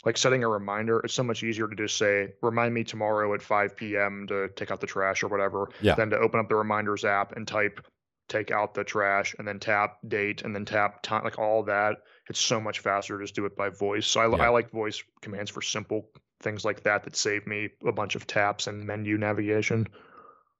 Like 0.05 0.15
setting 0.17 0.43
a 0.43 0.47
reminder, 0.47 0.99
it's 0.99 1.13
so 1.13 1.23
much 1.23 1.43
easier 1.43 1.67
to 1.67 1.75
just 1.75 1.97
say, 1.97 2.33
remind 2.41 2.73
me 2.73 2.83
tomorrow 2.83 3.33
at 3.33 3.41
5 3.41 3.75
p.m. 3.75 4.27
to 4.29 4.47
take 4.55 4.71
out 4.71 4.79
the 4.79 4.87
trash 4.87 5.23
or 5.23 5.27
whatever, 5.27 5.69
Yeah. 5.81 5.95
than 5.95 6.09
to 6.11 6.17
open 6.17 6.39
up 6.39 6.47
the 6.47 6.55
reminders 6.55 7.03
app 7.03 7.35
and 7.35 7.47
type, 7.47 7.85
take 8.29 8.51
out 8.51 8.73
the 8.73 8.83
trash 8.83 9.35
and 9.39 9.47
then 9.47 9.59
tap 9.59 9.97
date 10.07 10.43
and 10.43 10.55
then 10.55 10.63
tap 10.63 11.01
time, 11.01 11.23
like 11.23 11.39
all 11.39 11.63
that. 11.63 11.97
It's 12.29 12.39
so 12.39 12.61
much 12.61 12.79
faster 12.79 13.17
to 13.17 13.23
just 13.23 13.35
do 13.35 13.45
it 13.45 13.57
by 13.57 13.69
voice. 13.69 14.07
So 14.07 14.21
I, 14.21 14.37
Yeah. 14.37 14.45
I 14.45 14.49
like 14.49 14.69
voice 14.71 15.03
commands 15.21 15.51
for 15.51 15.61
simple 15.61 16.09
things 16.39 16.65
like 16.65 16.83
that 16.83 17.03
that 17.03 17.15
save 17.15 17.45
me 17.47 17.69
a 17.85 17.91
bunch 17.91 18.15
of 18.15 18.27
taps 18.27 18.67
and 18.67 18.85
menu 18.85 19.17
navigation. 19.17 19.87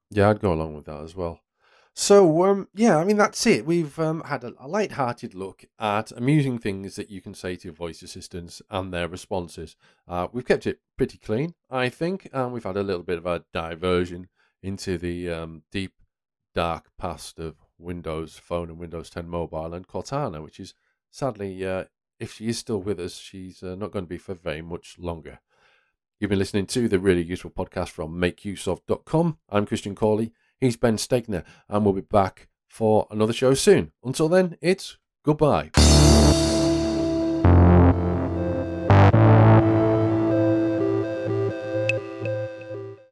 Yeah, 0.10 0.30
I'd 0.30 0.42
go 0.42 0.54
along 0.54 0.76
with 0.76 0.86
that 0.86 1.02
as 1.02 1.16
well. 1.16 1.42
So, 1.94 2.46
um, 2.46 2.68
yeah, 2.74 2.98
I 2.98 3.04
mean, 3.04 3.18
that's 3.18 3.46
it. 3.46 3.66
We've 3.66 3.98
um, 4.00 4.22
had 4.22 4.44
a, 4.44 4.54
light-hearted 4.66 5.34
look 5.36 5.66
at 5.80 6.12
amusing 6.12 6.58
things 6.58 6.96
that 6.96 7.10
you 7.10 7.20
can 7.20 7.34
say 7.34 7.56
to 7.58 7.72
voice 7.72 8.02
assistants 8.02 8.62
and 8.70 8.94
their 8.94 9.08
responses. 9.08 9.76
Uh, 10.08 10.28
we've 10.32 10.46
kept 10.46 10.66
it 10.66 10.80
pretty 10.98 11.18
clean, 11.18 11.56
I 11.70 11.90
think, 11.90 12.30
and 12.32 12.54
we've 12.54 12.64
had 12.64 12.78
a 12.78 12.84
little 12.84 13.04
bit 13.04 13.18
of 13.18 13.26
a 13.26 13.44
diversion 13.54 14.30
into 14.64 14.98
the 14.98 15.30
um, 15.30 15.64
deep, 15.72 15.94
dark 16.56 16.90
past 16.98 17.38
of 17.38 17.58
Windows 17.78 18.40
Phone 18.42 18.70
and 18.70 18.80
Windows 18.80 19.10
10 19.10 19.28
Mobile, 19.28 19.74
and 19.74 19.88
Cortana, 19.88 20.42
which 20.42 20.60
is 20.60 20.74
sadly, 21.12 21.66
uh, 21.66 21.86
if 22.20 22.34
she 22.34 22.48
is 22.48 22.58
still 22.58 22.82
with 22.82 23.00
us, 23.00 23.18
she's 23.18 23.62
uh, 23.64 23.76
not 23.76 23.92
going 23.92 24.06
to 24.06 24.10
be 24.10 24.18
for 24.18 24.36
very 24.36 24.62
much 24.62 24.98
longer. 25.00 25.40
You've 26.20 26.30
been 26.30 26.40
listening 26.40 26.66
to 26.68 26.90
the 26.90 27.00
really 27.00 27.24
useful 27.24 27.50
podcast 27.50 27.90
from 27.90 28.20
makeuseof.com. 28.20 29.38
I'm 29.50 29.66
Christian 29.66 29.96
Cawley. 29.96 30.34
He's 30.60 30.76
Ben 30.76 30.98
Stegner, 30.98 31.46
and 31.70 31.86
we'll 31.86 31.94
be 31.94 32.02
back 32.02 32.50
for 32.68 33.08
another 33.10 33.32
show 33.32 33.54
soon. 33.54 33.94
Until 34.04 34.28
then, 34.28 34.58
it's 34.62 34.98
goodbye. 35.24 35.72